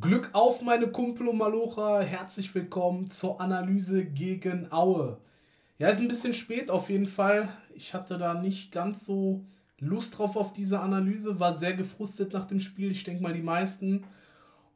Glück 0.00 0.30
auf, 0.32 0.62
meine 0.62 0.88
Kumpel 0.88 1.26
und 1.28 1.38
Malocha. 1.38 2.00
Herzlich 2.00 2.54
willkommen 2.54 3.10
zur 3.10 3.40
Analyse 3.40 4.04
gegen 4.04 4.70
Aue. 4.70 5.18
Ja, 5.78 5.88
ist 5.88 6.00
ein 6.00 6.06
bisschen 6.06 6.34
spät 6.34 6.70
auf 6.70 6.88
jeden 6.88 7.08
Fall. 7.08 7.48
Ich 7.74 7.92
hatte 7.92 8.16
da 8.16 8.34
nicht 8.34 8.70
ganz 8.70 9.04
so 9.04 9.44
Lust 9.78 10.18
drauf 10.18 10.36
auf 10.36 10.52
diese 10.52 10.78
Analyse, 10.80 11.40
war 11.40 11.56
sehr 11.56 11.74
gefrustet 11.74 12.32
nach 12.32 12.46
dem 12.46 12.60
Spiel. 12.60 12.92
Ich 12.92 13.02
denke 13.02 13.22
mal, 13.24 13.34
die 13.34 13.42
meisten. 13.42 14.04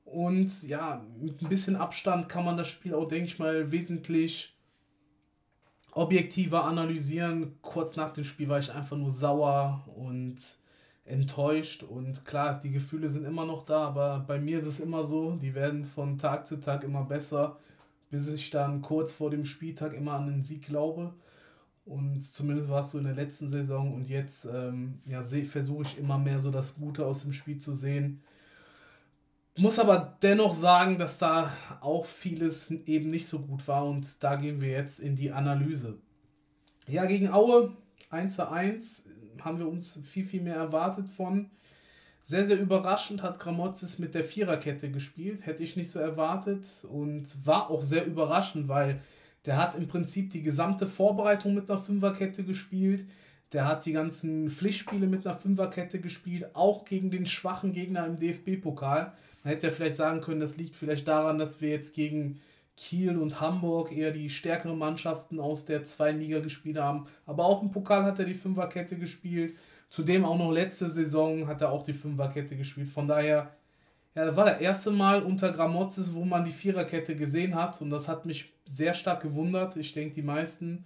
Und 0.04 0.64
ja, 0.64 1.04
mit 1.20 1.40
ein 1.40 1.48
bisschen 1.48 1.76
Abstand 1.76 2.28
kann 2.28 2.44
man 2.44 2.56
das 2.56 2.68
Spiel 2.68 2.92
auch, 2.92 3.06
denke 3.06 3.26
ich 3.26 3.38
mal, 3.38 3.70
wesentlich 3.70 4.56
objektiver 5.92 6.64
analysieren. 6.64 7.58
Kurz 7.62 7.94
nach 7.94 8.12
dem 8.12 8.24
Spiel 8.24 8.48
war 8.48 8.58
ich 8.58 8.72
einfach 8.72 8.96
nur 8.96 9.10
sauer 9.10 9.84
und 9.94 10.36
enttäuscht 11.06 11.84
und 11.84 12.24
klar, 12.24 12.58
die 12.58 12.72
Gefühle 12.72 13.08
sind 13.08 13.24
immer 13.24 13.46
noch 13.46 13.64
da, 13.64 13.86
aber 13.86 14.24
bei 14.26 14.40
mir 14.40 14.58
ist 14.58 14.66
es 14.66 14.80
immer 14.80 15.04
so, 15.04 15.36
die 15.36 15.54
werden 15.54 15.84
von 15.84 16.18
Tag 16.18 16.46
zu 16.46 16.56
Tag 16.56 16.84
immer 16.84 17.04
besser, 17.04 17.58
bis 18.10 18.28
ich 18.28 18.50
dann 18.50 18.82
kurz 18.82 19.12
vor 19.12 19.30
dem 19.30 19.44
Spieltag 19.44 19.94
immer 19.94 20.14
an 20.14 20.26
den 20.26 20.42
Sieg 20.42 20.66
glaube. 20.66 21.14
Und 21.84 22.22
zumindest 22.22 22.68
war 22.68 22.80
es 22.80 22.90
so 22.90 22.98
in 22.98 23.04
der 23.04 23.14
letzten 23.14 23.48
Saison 23.48 23.94
und 23.94 24.08
jetzt 24.08 24.44
ähm, 24.52 25.00
ja, 25.06 25.22
versuche 25.22 25.82
ich 25.82 25.98
immer 25.98 26.18
mehr 26.18 26.40
so 26.40 26.50
das 26.50 26.74
Gute 26.74 27.06
aus 27.06 27.22
dem 27.22 27.32
Spiel 27.32 27.60
zu 27.60 27.74
sehen. 27.74 28.22
Muss 29.56 29.78
aber 29.78 30.18
dennoch 30.20 30.52
sagen, 30.52 30.98
dass 30.98 31.18
da 31.18 31.52
auch 31.80 32.04
vieles 32.04 32.70
eben 32.70 33.08
nicht 33.08 33.28
so 33.28 33.38
gut 33.38 33.66
war 33.68 33.86
und 33.86 34.22
da 34.22 34.34
gehen 34.34 34.60
wir 34.60 34.70
jetzt 34.70 34.98
in 34.98 35.14
die 35.14 35.30
Analyse. 35.30 35.98
Ja, 36.88 37.04
gegen 37.06 37.28
Aue 37.30 37.72
1 38.10 38.34
zu 38.34 38.50
1 38.50 39.04
haben 39.44 39.58
wir 39.58 39.68
uns 39.68 40.00
viel, 40.04 40.24
viel 40.24 40.42
mehr 40.42 40.56
erwartet 40.56 41.08
von. 41.08 41.50
Sehr, 42.22 42.44
sehr 42.44 42.58
überraschend 42.58 43.22
hat 43.22 43.38
Gramozis 43.38 43.98
mit 43.98 44.14
der 44.14 44.24
Viererkette 44.24 44.90
gespielt. 44.90 45.46
Hätte 45.46 45.62
ich 45.62 45.76
nicht 45.76 45.90
so 45.90 46.00
erwartet 46.00 46.66
und 46.88 47.46
war 47.46 47.70
auch 47.70 47.82
sehr 47.82 48.04
überraschend, 48.04 48.68
weil 48.68 49.00
der 49.44 49.56
hat 49.56 49.76
im 49.76 49.86
Prinzip 49.86 50.30
die 50.30 50.42
gesamte 50.42 50.88
Vorbereitung 50.88 51.54
mit 51.54 51.70
einer 51.70 51.78
Fünferkette 51.78 52.42
gespielt. 52.42 53.04
Der 53.52 53.68
hat 53.68 53.86
die 53.86 53.92
ganzen 53.92 54.50
Pflichtspiele 54.50 55.06
mit 55.06 55.24
einer 55.24 55.36
Fünferkette 55.36 56.00
gespielt, 56.00 56.54
auch 56.54 56.84
gegen 56.84 57.12
den 57.12 57.26
schwachen 57.26 57.72
Gegner 57.72 58.04
im 58.04 58.18
DFB-Pokal. 58.18 59.12
Man 59.44 59.52
hätte 59.52 59.68
ja 59.68 59.72
vielleicht 59.72 59.96
sagen 59.96 60.20
können, 60.20 60.40
das 60.40 60.56
liegt 60.56 60.74
vielleicht 60.74 61.06
daran, 61.06 61.38
dass 61.38 61.60
wir 61.60 61.70
jetzt 61.70 61.94
gegen 61.94 62.40
Kiel 62.76 63.16
und 63.16 63.40
Hamburg 63.40 63.90
eher 63.90 64.10
die 64.10 64.28
stärkeren 64.28 64.78
Mannschaften 64.78 65.40
aus 65.40 65.64
der 65.64 65.84
zweiten 65.84 66.20
Liga 66.20 66.40
gespielt 66.40 66.78
haben. 66.78 67.06
Aber 67.24 67.44
auch 67.44 67.62
im 67.62 67.70
Pokal 67.70 68.04
hat 68.04 68.18
er 68.18 68.26
die 68.26 68.34
Fünferkette 68.34 68.96
gespielt. 68.96 69.56
Zudem 69.88 70.24
auch 70.24 70.36
noch 70.36 70.52
letzte 70.52 70.88
Saison 70.90 71.46
hat 71.46 71.62
er 71.62 71.70
auch 71.70 71.84
die 71.84 71.94
Fünferkette 71.94 72.56
gespielt. 72.56 72.88
Von 72.88 73.08
daher, 73.08 73.50
ja, 74.14 74.26
das 74.26 74.36
war 74.36 74.44
das 74.44 74.60
erste 74.60 74.90
Mal 74.90 75.22
unter 75.22 75.52
Gramozis, 75.52 76.14
wo 76.14 76.24
man 76.24 76.44
die 76.44 76.50
Viererkette 76.50 77.16
gesehen 77.16 77.54
hat. 77.54 77.80
Und 77.80 77.90
das 77.90 78.08
hat 78.08 78.26
mich 78.26 78.52
sehr 78.66 78.92
stark 78.92 79.22
gewundert. 79.22 79.76
Ich 79.76 79.92
denke, 79.92 80.14
die 80.14 80.22
meisten. 80.22 80.84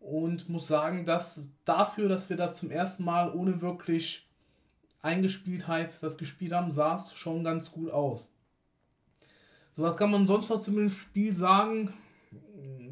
Und 0.00 0.48
muss 0.48 0.68
sagen, 0.68 1.04
dass 1.04 1.52
dafür, 1.64 2.08
dass 2.08 2.30
wir 2.30 2.36
das 2.36 2.58
zum 2.58 2.70
ersten 2.70 3.04
Mal 3.04 3.32
ohne 3.32 3.60
wirklich 3.60 4.28
Eingespieltheit 5.02 5.92
das 6.02 6.16
gespielt 6.18 6.52
haben, 6.52 6.70
sah 6.70 6.94
es 6.94 7.14
schon 7.14 7.42
ganz 7.42 7.72
gut 7.72 7.90
aus. 7.90 8.35
So, 9.76 9.82
was 9.82 9.96
kann 9.96 10.10
man 10.10 10.26
sonst 10.26 10.48
noch 10.48 10.60
zu 10.60 10.70
dem 10.70 10.88
Spiel 10.88 11.34
sagen? 11.34 11.92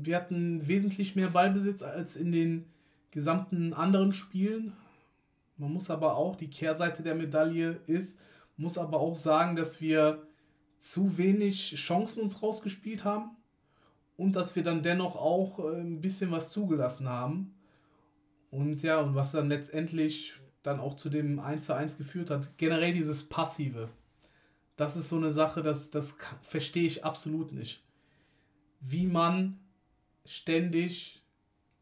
Wir 0.01 0.17
hatten 0.17 0.69
wesentlich 0.69 1.17
mehr 1.17 1.31
Ballbesitz 1.31 1.83
als 1.83 2.15
in 2.15 2.31
den 2.31 2.67
gesamten 3.11 3.73
anderen 3.73 4.13
Spielen. 4.13 4.75
Man 5.57 5.73
muss 5.73 5.89
aber 5.89 6.17
auch, 6.17 6.37
die 6.37 6.51
Kehrseite 6.51 7.03
der 7.03 7.15
Medaille 7.15 7.81
ist, 7.87 8.19
muss 8.59 8.77
aber 8.77 9.01
auch 9.01 9.17
sagen, 9.17 9.57
dass 9.57 9.81
wir 9.81 10.27
zu 10.79 11.17
wenig 11.17 11.75
Chancen 11.77 12.23
uns 12.23 12.43
rausgespielt 12.43 13.05
haben 13.05 13.31
und 14.19 14.37
dass 14.37 14.55
wir 14.55 14.63
dann 14.63 14.83
dennoch 14.83 15.17
auch 15.17 15.61
äh, 15.61 15.81
ein 15.81 16.03
bisschen 16.03 16.31
was 16.31 16.51
zugelassen 16.51 17.09
haben. 17.09 17.55
Und 18.51 18.83
ja, 18.83 19.01
und 19.01 19.15
was 19.15 19.33
dann 19.33 19.49
letztendlich 19.49 20.35
dann 20.63 20.81
auch 20.81 20.97
zu 20.97 21.09
dem 21.09 21.41
1 21.41 21.67
zu 21.67 21.75
1 21.75 21.97
geführt 21.97 22.31
hat. 22.31 22.59
Generell 22.59 22.93
dieses 22.93 23.29
Passive 23.29 23.89
das 24.77 24.97
ist 24.97 25.09
so 25.09 25.17
eine 25.17 25.31
Sache, 25.31 25.63
das, 25.63 25.91
das 25.91 26.17
verstehe 26.43 26.87
ich 26.87 27.05
absolut 27.05 27.53
nicht. 27.53 27.83
Wie 28.81 29.07
man 29.07 29.59
ständig 30.27 31.23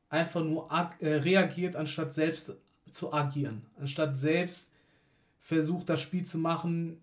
einfach 0.09 0.45
nur 0.45 0.69
äh, 1.01 1.15
reagiert, 1.15 1.75
anstatt 1.75 2.13
selbst 2.13 2.53
zu 2.91 3.13
agieren. 3.13 3.63
Anstatt 3.81 4.17
selbst 4.17 4.71
versucht, 5.41 5.89
das 5.89 6.01
Spiel 6.01 6.25
zu 6.25 6.39
machen, 6.39 7.01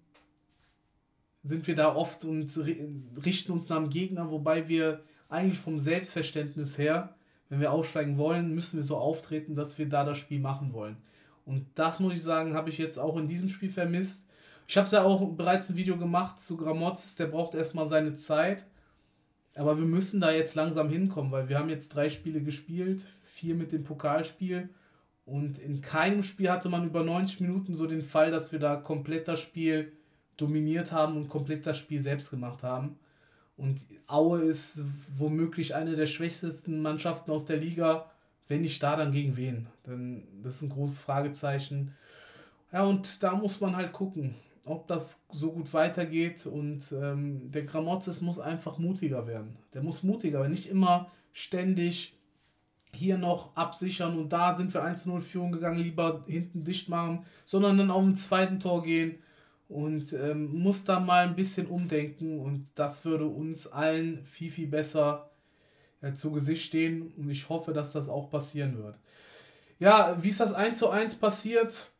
sind 1.43 1.67
wir 1.67 1.75
da 1.75 1.95
oft 1.95 2.25
und 2.25 2.55
richten 3.25 3.51
uns 3.51 3.69
nach 3.69 3.77
dem 3.77 3.89
Gegner, 3.89 4.29
wobei 4.29 4.67
wir 4.67 5.03
eigentlich 5.29 5.59
vom 5.59 5.79
Selbstverständnis 5.79 6.77
her, 6.77 7.15
wenn 7.49 7.59
wir 7.59 7.71
aufsteigen 7.71 8.17
wollen, 8.17 8.53
müssen 8.53 8.77
wir 8.77 8.83
so 8.83 8.97
auftreten, 8.97 9.55
dass 9.55 9.77
wir 9.79 9.89
da 9.89 10.03
das 10.03 10.17
Spiel 10.17 10.39
machen 10.39 10.73
wollen. 10.73 10.97
Und 11.45 11.65
das 11.75 11.99
muss 11.99 12.13
ich 12.13 12.21
sagen, 12.21 12.53
habe 12.53 12.69
ich 12.69 12.77
jetzt 12.77 12.99
auch 12.99 13.17
in 13.17 13.25
diesem 13.25 13.49
Spiel 13.49 13.71
vermisst. 13.71 14.27
Ich 14.69 14.77
habe 14.77 14.85
es 14.85 14.91
ja 14.91 15.01
auch 15.01 15.27
bereits 15.31 15.71
ein 15.71 15.77
Video 15.77 15.97
gemacht 15.97 16.39
zu 16.39 16.55
Gramozis, 16.55 17.15
der 17.15 17.25
braucht 17.25 17.55
erstmal 17.55 17.87
seine 17.87 18.13
Zeit. 18.13 18.67
Aber 19.55 19.79
wir 19.79 19.85
müssen 19.85 20.21
da 20.21 20.31
jetzt 20.31 20.53
langsam 20.53 20.89
hinkommen, 20.89 21.31
weil 21.31 21.49
wir 21.49 21.57
haben 21.57 21.69
jetzt 21.69 21.95
drei 21.95 22.07
Spiele 22.07 22.43
gespielt, 22.43 23.03
vier 23.23 23.55
mit 23.55 23.71
dem 23.71 23.83
Pokalspiel. 23.83 24.69
Und 25.25 25.57
in 25.57 25.81
keinem 25.81 26.21
Spiel 26.21 26.51
hatte 26.51 26.69
man 26.69 26.85
über 26.85 27.03
90 27.03 27.39
Minuten 27.41 27.73
so 27.73 27.87
den 27.87 28.03
Fall, 28.03 28.29
dass 28.29 28.51
wir 28.51 28.59
da 28.59 28.75
komplett 28.75 29.27
das 29.27 29.39
Spiel 29.39 29.91
dominiert 30.37 30.91
haben 30.91 31.17
und 31.17 31.29
komplett 31.29 31.65
das 31.65 31.79
Spiel 31.79 31.99
selbst 31.99 32.29
gemacht 32.29 32.61
haben. 32.61 32.99
Und 33.57 33.81
Aue 34.05 34.43
ist 34.43 34.83
womöglich 35.17 35.73
eine 35.73 35.95
der 35.95 36.05
schwächsten 36.05 36.83
Mannschaften 36.83 37.31
aus 37.31 37.47
der 37.47 37.57
Liga. 37.57 38.11
Wenn 38.47 38.61
nicht 38.61 38.83
da, 38.83 38.95
dann 38.95 39.13
gegen 39.13 39.35
wen? 39.35 39.65
Denn 39.87 40.27
das 40.43 40.57
ist 40.57 40.61
ein 40.61 40.69
großes 40.69 40.99
Fragezeichen. 40.99 41.95
Ja, 42.71 42.83
und 42.83 43.23
da 43.23 43.33
muss 43.33 43.61
man 43.61 43.75
halt 43.75 43.93
gucken 43.93 44.35
ob 44.69 44.87
das 44.87 45.23
so 45.31 45.51
gut 45.51 45.73
weitergeht. 45.73 46.45
Und 46.45 46.91
ähm, 46.91 47.51
der 47.51 47.63
Gramozis 47.63 48.21
muss 48.21 48.39
einfach 48.39 48.77
mutiger 48.77 49.27
werden. 49.27 49.57
Der 49.73 49.81
muss 49.81 50.03
mutiger 50.03 50.41
werden, 50.41 50.51
nicht 50.51 50.69
immer 50.69 51.11
ständig 51.33 52.15
hier 52.93 53.17
noch 53.17 53.55
absichern 53.55 54.17
und 54.17 54.29
da 54.33 54.55
sind 54.55 54.73
wir 54.73 54.83
1-0 54.83 55.21
Führung 55.21 55.51
gegangen, 55.51 55.77
lieber 55.77 56.23
hinten 56.27 56.63
dicht 56.63 56.89
machen, 56.89 57.23
sondern 57.45 57.77
dann 57.77 57.91
auf 57.91 58.03
den 58.03 58.15
zweiten 58.15 58.59
Tor 58.59 58.81
gehen 58.81 59.19
und 59.67 60.11
ähm, 60.13 60.57
muss 60.57 60.85
da 60.85 60.99
mal 60.99 61.27
ein 61.27 61.35
bisschen 61.35 61.67
umdenken 61.67 62.39
und 62.39 62.65
das 62.73 63.05
würde 63.05 63.25
uns 63.25 63.67
allen 63.67 64.25
viel, 64.25 64.49
viel 64.49 64.67
besser 64.67 65.29
äh, 66.01 66.13
zu 66.13 66.31
Gesicht 66.31 66.65
stehen 66.65 67.13
und 67.15 67.29
ich 67.29 67.47
hoffe, 67.47 67.73
dass 67.73 67.91
das 67.91 68.09
auch 68.09 68.31
passieren 68.31 68.75
wird. 68.79 68.95
Ja, 69.77 70.17
wie 70.21 70.29
ist 70.29 70.39
das 70.39 70.53
1 70.53 70.79
zu 70.79 70.89
1 70.89 71.15
passiert? 71.15 71.91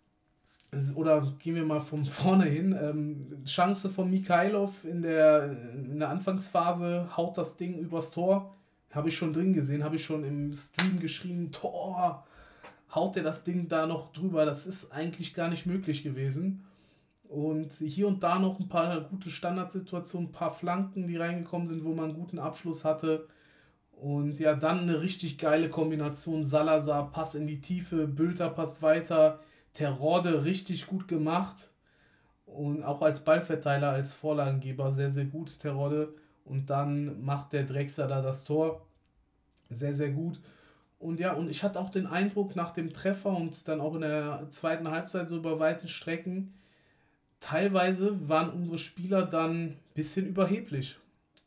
Oder 0.95 1.33
gehen 1.39 1.55
wir 1.55 1.65
mal 1.65 1.81
von 1.81 2.05
vorne 2.05 2.45
hin. 2.45 2.77
Ähm, 2.79 3.43
Chance 3.45 3.89
von 3.89 4.09
Mikhailov 4.09 4.85
in 4.85 5.01
der, 5.01 5.51
in 5.73 5.99
der 5.99 6.09
Anfangsphase 6.09 7.09
haut 7.15 7.37
das 7.37 7.57
Ding 7.57 7.77
übers 7.77 8.11
Tor. 8.11 8.55
Habe 8.91 9.09
ich 9.09 9.17
schon 9.17 9.33
drin 9.33 9.53
gesehen, 9.53 9.83
habe 9.83 9.97
ich 9.97 10.03
schon 10.03 10.23
im 10.23 10.53
Stream 10.53 10.99
geschrieben, 10.99 11.51
Tor, 11.51 12.25
haut 12.93 13.17
er 13.17 13.23
das 13.23 13.43
Ding 13.43 13.67
da 13.67 13.85
noch 13.85 14.11
drüber. 14.13 14.45
Das 14.45 14.65
ist 14.65 14.91
eigentlich 14.91 15.33
gar 15.33 15.49
nicht 15.49 15.65
möglich 15.65 16.03
gewesen. 16.03 16.65
Und 17.27 17.73
hier 17.73 18.07
und 18.07 18.23
da 18.23 18.39
noch 18.39 18.59
ein 18.59 18.69
paar 18.69 19.01
gute 19.01 19.29
Standardsituationen, 19.29 20.29
ein 20.29 20.31
paar 20.31 20.51
Flanken, 20.51 21.07
die 21.07 21.17
reingekommen 21.17 21.67
sind, 21.67 21.83
wo 21.83 21.93
man 21.93 22.05
einen 22.05 22.15
guten 22.15 22.39
Abschluss 22.39 22.83
hatte. 22.83 23.27
Und 23.91 24.39
ja, 24.39 24.55
dann 24.55 24.79
eine 24.79 25.01
richtig 25.01 25.37
geile 25.37 25.69
Kombination. 25.69 26.43
Salazar, 26.43 27.11
Pass 27.11 27.35
in 27.35 27.45
die 27.45 27.61
Tiefe, 27.61 28.07
Bülter 28.07 28.49
passt 28.49 28.81
weiter. 28.81 29.41
Terrorde 29.79 30.43
richtig 30.43 30.87
gut 30.87 31.07
gemacht 31.07 31.69
und 32.45 32.83
auch 32.83 33.01
als 33.01 33.21
Ballverteiler, 33.21 33.91
als 33.91 34.13
Vorlagengeber 34.13 34.91
sehr, 34.91 35.09
sehr 35.09 35.23
gut, 35.23 35.57
Terrorde. 35.57 36.13
Und 36.43 36.69
dann 36.69 37.23
macht 37.23 37.53
der 37.53 37.63
Drexler 37.63 38.05
da 38.09 38.21
das 38.21 38.43
Tor. 38.43 38.85
Sehr, 39.69 39.93
sehr 39.93 40.09
gut. 40.09 40.41
Und 40.97 41.21
ja, 41.21 41.31
und 41.31 41.49
ich 41.49 41.63
hatte 41.63 41.79
auch 41.79 41.91
den 41.91 42.07
Eindruck 42.07 42.57
nach 42.57 42.71
dem 42.71 42.91
Treffer 42.91 43.29
und 43.29 43.69
dann 43.69 43.79
auch 43.79 43.95
in 43.95 44.01
der 44.01 44.47
zweiten 44.49 44.89
Halbzeit 44.89 45.29
so 45.29 45.37
über 45.37 45.61
weite 45.61 45.87
Strecken, 45.87 46.53
teilweise 47.39 48.27
waren 48.27 48.49
unsere 48.49 48.79
Spieler 48.79 49.25
dann 49.25 49.51
ein 49.51 49.79
bisschen 49.93 50.25
überheblich. 50.27 50.97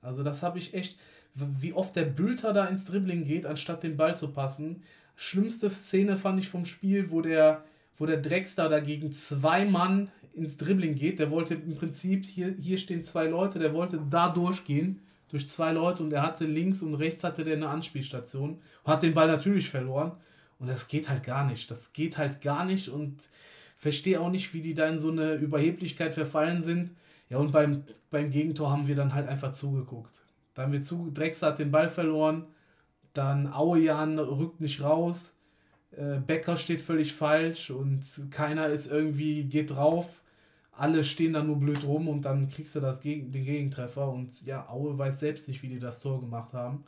Also 0.01 0.23
das 0.23 0.43
habe 0.43 0.57
ich 0.57 0.73
echt, 0.73 0.99
wie 1.35 1.75
oft 1.75 1.95
der 1.97 2.07
Bülter 2.07 2.55
da 2.55 2.65
ins 2.65 2.87
Dribbling 2.87 3.27
geht, 3.27 3.45
anstatt 3.45 3.83
den 3.83 3.99
Ball 3.99 4.17
zu 4.17 4.29
passen. 4.29 4.85
Schlimmste 5.17 5.69
Szene 5.69 6.17
fand 6.17 6.41
ich 6.41 6.49
vom 6.49 6.65
Spiel, 6.65 7.11
wo 7.11 7.21
der 7.21 7.63
wo 8.03 8.07
der 8.07 8.17
Drexler 8.17 8.69
dagegen 8.69 9.13
zwei 9.13 9.65
Mann 9.65 10.11
ins 10.35 10.57
Dribbling 10.57 10.97
geht. 10.97 11.21
Der 11.21 11.31
wollte 11.31 11.55
im 11.55 11.77
Prinzip, 11.77 12.25
hier, 12.25 12.53
hier 12.61 12.77
stehen 12.77 13.05
zwei 13.05 13.29
Leute, 13.29 13.61
der 13.61 13.75
wollte 13.75 14.03
da 14.11 14.29
durchgehen, 14.29 14.99
durch 15.29 15.49
zwei 15.49 15.71
Leute 15.71 16.03
und 16.03 16.13
er 16.13 16.23
hatte 16.23 16.45
links 16.45 16.83
und 16.83 16.97
rechts 16.97 17.23
hatte 17.23 17.45
der 17.45 17.55
eine 17.55 17.69
Anspielstation. 17.69 18.61
Hat 18.85 19.05
den 19.05 19.15
Ball 19.15 19.29
natürlich 19.29 19.71
verloren. 19.71 20.17
Und 20.59 20.69
das 20.69 20.89
geht 20.89 21.09
halt 21.09 21.23
gar 21.23 21.47
nicht. 21.47 21.71
Das 21.71 21.93
geht 21.93 22.19
halt 22.19 22.41
gar 22.41 22.65
nicht 22.65 22.89
und 22.89 23.31
verstehe 23.77 24.21
auch 24.21 24.31
nicht, 24.31 24.53
wie 24.53 24.63
die 24.63 24.75
da 24.75 24.89
in 24.89 24.99
so 24.99 25.13
eine 25.13 25.35
Überheblichkeit 25.35 26.13
verfallen 26.13 26.65
sind. 26.65 26.91
Ja, 27.29 27.39
und 27.39 27.53
beim, 27.53 27.85
beim 28.11 28.31
Gegentor 28.31 28.73
haben 28.73 28.89
wir 28.89 28.97
dann 28.97 29.15
halt 29.15 29.29
einfach 29.29 29.53
zugeguckt. 29.53 30.23
Da 30.55 30.63
haben 30.63 30.73
wir 30.73 30.83
zu, 30.83 31.13
Drexler 31.15 31.49
hat 31.49 31.61
den 31.61 31.71
Ball 31.71 31.89
verloren, 31.89 32.47
dann 33.13 33.47
Auejan 33.47 34.19
rückt 34.19 34.61
nicht 34.61 34.83
raus, 34.83 35.37
äh, 35.97 36.19
Becker 36.19 36.57
steht 36.57 36.81
völlig 36.81 37.13
falsch 37.13 37.71
und 37.71 38.05
keiner 38.31 38.67
ist 38.69 38.91
irgendwie, 38.91 39.45
geht 39.45 39.71
drauf. 39.71 40.21
Alle 40.73 41.05
stehen 41.05 41.35
da 41.35 41.43
nur 41.43 41.59
blöd 41.59 41.85
rum 41.85 42.09
und 42.09 42.23
dann 42.23 42.49
kriegst 42.49 42.75
du 42.75 42.81
das, 42.81 43.01
den 43.01 43.31
Gegentreffer 43.31 44.09
und 44.09 44.45
ja, 44.47 44.69
Aue 44.69 44.97
weiß 44.97 45.21
selbst 45.21 45.47
nicht, 45.49 45.63
wie 45.63 45.69
die 45.69 45.79
das 45.79 46.01
Tor 46.01 46.21
gemacht 46.21 46.55
haben. 46.55 46.85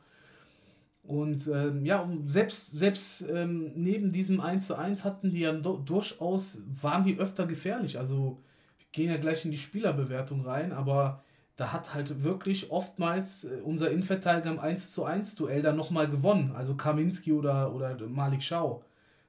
Und 1.03 1.49
ähm, 1.49 1.85
ja, 1.85 2.09
selbst, 2.25 2.73
selbst 2.73 3.23
ähm, 3.29 3.73
neben 3.75 4.11
diesem 4.11 4.41
1 4.41 4.67
zu 4.69 4.75
1 4.75 5.05
hatten 5.05 5.31
die 5.31 5.41
ja 5.41 5.53
durchaus, 5.53 6.62
waren 6.81 7.05
die 7.05 7.19
öfter 7.19 7.47
gefährlich. 7.47 7.99
Also 7.99 8.39
wir 8.79 8.87
gehen 8.91 9.11
ja 9.11 9.19
gleich 9.19 9.45
in 9.45 9.50
die 9.50 9.59
Spielerbewertung 9.59 10.47
rein, 10.47 10.73
aber 10.73 11.23
da 11.57 11.73
hat 11.73 11.93
halt 11.93 12.25
wirklich 12.25 12.71
oftmals 12.71 13.45
äh, 13.45 13.61
unser 13.62 13.91
Innenverteidiger 13.91 14.50
im 14.50 14.59
1 14.59 14.93
zu 14.93 15.05
1 15.05 15.37
Duell 15.37 15.61
dann 15.61 15.77
nochmal 15.77 16.09
gewonnen. 16.09 16.53
Also 16.57 16.75
Kaminski 16.75 17.35
oder, 17.35 17.75
oder 17.75 17.95
Malik 18.09 18.43
Schau. 18.43 18.83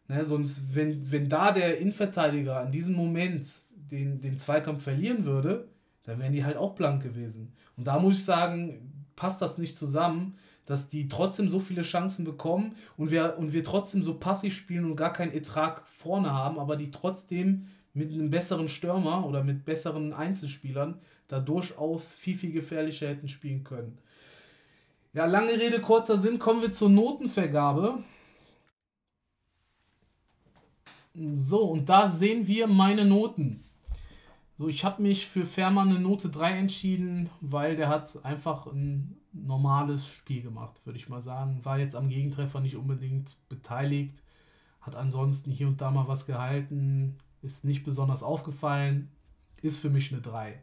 Ne, 0.08 0.26
sonst, 0.26 0.76
wenn, 0.76 1.12
wenn 1.12 1.30
da 1.30 1.52
der 1.52 1.80
Innenverteidiger 1.80 2.64
in 2.64 2.72
diesem 2.72 2.96
Moment 2.96 3.48
den, 3.72 4.22
den 4.22 4.38
Zweikampf 4.38 4.84
verlieren 4.84 5.26
würde, 5.26 5.68
dann 6.04 6.20
wären 6.20 6.34
die 6.34 6.46
halt 6.46 6.58
auch 6.58 6.76
blank 6.76 7.02
gewesen. 7.02 7.54
Und 7.76 7.88
da 7.88 8.00
muss 8.00 8.16
ich 8.16 8.26
sagen, 8.26 9.08
passt 9.16 9.42
das 9.42 9.58
nicht 9.58 9.76
zusammen 9.76 10.38
dass 10.66 10.90
die 10.90 11.08
trotzdem 11.08 11.50
so 11.50 11.60
viele 11.60 11.84
Chancen 11.84 12.26
bekommen 12.26 12.76
und 12.98 13.12
wir, 13.12 13.38
und 13.38 13.54
wir 13.54 13.64
trotzdem 13.64 14.04
so 14.04 14.16
passiv 14.16 14.56
spielen 14.56 14.86
und 14.86 14.96
gar 14.96 15.14
keinen 15.14 15.32
Ertrag 15.32 15.88
vorne 15.88 16.34
haben, 16.34 16.60
aber 16.60 16.76
die 16.76 16.92
trotzdem 16.92 17.68
mit 17.94 18.12
einem 18.12 18.30
besseren 18.30 18.68
Stürmer 18.68 19.26
oder 19.26 19.44
mit 19.44 19.64
besseren 19.64 20.14
Einzelspielern 20.14 21.00
da 21.28 21.40
durchaus 21.40 22.16
viel, 22.16 22.38
viel 22.38 22.52
gefährlicher 22.52 23.08
hätten 23.08 23.30
spielen 23.30 23.64
können. 23.64 23.98
Ja, 25.14 25.26
lange 25.26 25.54
Rede, 25.54 25.80
kurzer 25.80 26.18
Sinn, 26.18 26.40
kommen 26.40 26.62
wir 26.62 26.74
zur 26.74 26.90
Notenvergabe. 26.90 28.00
So, 31.18 31.64
und 31.64 31.88
da 31.88 32.08
sehen 32.08 32.46
wir 32.46 32.68
meine 32.68 33.06
Noten. 33.06 33.62
So, 34.58 34.68
ich 34.68 34.84
habe 34.84 35.02
mich 35.02 35.28
für 35.28 35.46
Fährmann 35.46 35.90
eine 35.90 36.00
Note 36.00 36.30
3 36.30 36.58
entschieden, 36.58 37.30
weil 37.40 37.76
der 37.76 37.88
hat 37.88 38.24
einfach 38.26 38.68
ein 38.68 39.18
normales 39.32 40.08
Spiel 40.08 40.42
gemacht, 40.42 40.82
würde 40.86 40.98
ich 40.98 41.08
mal 41.08 41.22
sagen. 41.22 41.64
War 41.64 41.80
jetzt 41.80 41.96
am 41.96 42.10
Gegentreffer 42.10 42.60
nicht 42.60 42.76
unbedingt 42.76 43.38
beteiligt, 43.48 44.22
hat 44.82 44.96
ansonsten 44.96 45.52
hier 45.52 45.68
und 45.68 45.80
da 45.80 45.90
mal 45.90 46.08
was 46.08 46.26
gehalten, 46.26 47.18
ist 47.42 47.64
nicht 47.64 47.84
besonders 47.84 48.24
aufgefallen, 48.24 49.10
ist 49.62 49.80
für 49.80 49.90
mich 49.90 50.12
eine 50.12 50.22
3. 50.22 50.60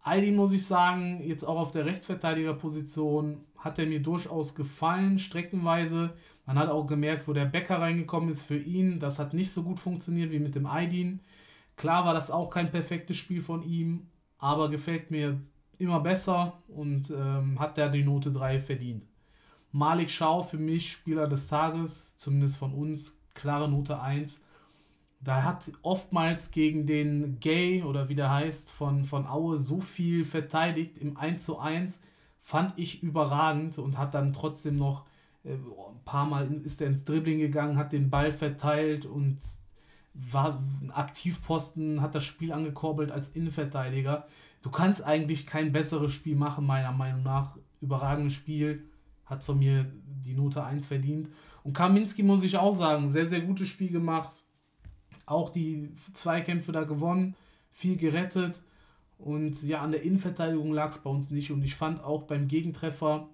Aldi 0.00 0.30
muss 0.32 0.52
ich 0.52 0.64
sagen, 0.64 1.22
jetzt 1.22 1.44
auch 1.44 1.58
auf 1.58 1.72
der 1.72 1.84
Rechtsverteidigerposition 1.84 3.38
hat 3.56 3.78
er 3.78 3.86
mir 3.86 4.00
durchaus 4.00 4.54
gefallen, 4.54 5.18
streckenweise. 5.18 6.14
Man 6.48 6.58
hat 6.58 6.70
auch 6.70 6.86
gemerkt, 6.86 7.28
wo 7.28 7.34
der 7.34 7.44
Bäcker 7.44 7.78
reingekommen 7.78 8.30
ist 8.30 8.42
für 8.42 8.56
ihn. 8.56 9.00
Das 9.00 9.18
hat 9.18 9.34
nicht 9.34 9.50
so 9.50 9.62
gut 9.62 9.78
funktioniert 9.78 10.32
wie 10.32 10.38
mit 10.38 10.54
dem 10.54 10.64
Aydin. 10.64 11.20
Klar 11.76 12.06
war 12.06 12.14
das 12.14 12.30
auch 12.30 12.48
kein 12.48 12.70
perfektes 12.70 13.18
Spiel 13.18 13.42
von 13.42 13.62
ihm, 13.62 14.06
aber 14.38 14.70
gefällt 14.70 15.10
mir 15.10 15.38
immer 15.76 16.00
besser 16.00 16.54
und 16.68 17.10
ähm, 17.10 17.60
hat 17.60 17.76
da 17.76 17.90
die 17.90 18.02
Note 18.02 18.32
3 18.32 18.60
verdient. 18.60 19.04
Malik 19.72 20.10
Schau 20.10 20.42
für 20.42 20.56
mich 20.56 20.90
Spieler 20.90 21.28
des 21.28 21.48
Tages, 21.48 22.16
zumindest 22.16 22.56
von 22.56 22.72
uns, 22.72 23.20
klare 23.34 23.68
Note 23.68 24.00
1. 24.00 24.40
Da 25.20 25.42
hat 25.42 25.70
oftmals 25.82 26.50
gegen 26.50 26.86
den 26.86 27.40
Gay 27.40 27.82
oder 27.82 28.08
wie 28.08 28.14
der 28.14 28.30
heißt 28.30 28.72
von, 28.72 29.04
von 29.04 29.26
Aue 29.26 29.58
so 29.58 29.82
viel 29.82 30.24
verteidigt 30.24 30.96
im 30.96 31.18
1 31.18 31.44
zu 31.44 31.58
1, 31.58 32.00
fand 32.40 32.72
ich 32.78 33.02
überragend 33.02 33.76
und 33.76 33.98
hat 33.98 34.14
dann 34.14 34.32
trotzdem 34.32 34.78
noch 34.78 35.04
ein 35.44 36.04
paar 36.04 36.26
Mal 36.26 36.52
ist 36.64 36.80
er 36.80 36.88
ins 36.88 37.04
Dribbling 37.04 37.38
gegangen, 37.38 37.76
hat 37.76 37.92
den 37.92 38.10
Ball 38.10 38.32
verteilt 38.32 39.06
und 39.06 39.38
war 40.14 40.58
ein 40.82 40.90
Aktivposten, 40.90 42.00
hat 42.00 42.14
das 42.14 42.24
Spiel 42.24 42.52
angekurbelt 42.52 43.12
als 43.12 43.30
Innenverteidiger. 43.30 44.26
Du 44.62 44.70
kannst 44.70 45.04
eigentlich 45.04 45.46
kein 45.46 45.72
besseres 45.72 46.12
Spiel 46.12 46.36
machen, 46.36 46.66
meiner 46.66 46.92
Meinung 46.92 47.22
nach. 47.22 47.56
Überragendes 47.80 48.34
Spiel, 48.34 48.84
hat 49.24 49.44
von 49.44 49.58
mir 49.58 49.86
die 50.24 50.34
Note 50.34 50.64
1 50.64 50.86
verdient. 50.86 51.28
Und 51.62 51.74
Kaminski 51.74 52.22
muss 52.22 52.42
ich 52.42 52.56
auch 52.56 52.74
sagen, 52.74 53.10
sehr, 53.10 53.26
sehr 53.26 53.42
gutes 53.42 53.68
Spiel 53.68 53.90
gemacht. 53.90 54.44
Auch 55.26 55.50
die 55.50 55.90
Zweikämpfe 56.14 56.72
da 56.72 56.84
gewonnen, 56.84 57.36
viel 57.70 57.96
gerettet. 57.96 58.62
Und 59.18 59.62
ja, 59.62 59.82
an 59.82 59.92
der 59.92 60.02
Innenverteidigung 60.02 60.72
lag 60.72 60.90
es 60.90 60.98
bei 60.98 61.10
uns 61.10 61.30
nicht. 61.30 61.52
Und 61.52 61.62
ich 61.62 61.74
fand 61.74 62.02
auch 62.02 62.22
beim 62.22 62.48
Gegentreffer 62.48 63.28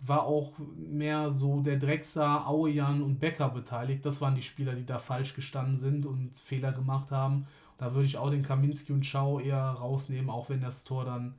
war 0.00 0.24
auch 0.24 0.52
mehr 0.76 1.30
so 1.30 1.60
der 1.60 1.76
Drexler, 1.76 2.46
Auejan 2.46 3.02
und 3.02 3.18
Becker 3.18 3.48
beteiligt. 3.48 4.06
Das 4.06 4.20
waren 4.20 4.34
die 4.34 4.42
Spieler, 4.42 4.74
die 4.74 4.86
da 4.86 4.98
falsch 4.98 5.34
gestanden 5.34 5.76
sind 5.76 6.06
und 6.06 6.38
Fehler 6.38 6.72
gemacht 6.72 7.10
haben. 7.10 7.46
Da 7.78 7.94
würde 7.94 8.06
ich 8.06 8.16
auch 8.16 8.30
den 8.30 8.42
Kaminski 8.42 8.92
und 8.92 9.06
Schau 9.06 9.40
eher 9.40 9.62
rausnehmen, 9.62 10.30
auch 10.30 10.48
wenn 10.50 10.60
das 10.60 10.84
Tor 10.84 11.04
dann 11.04 11.34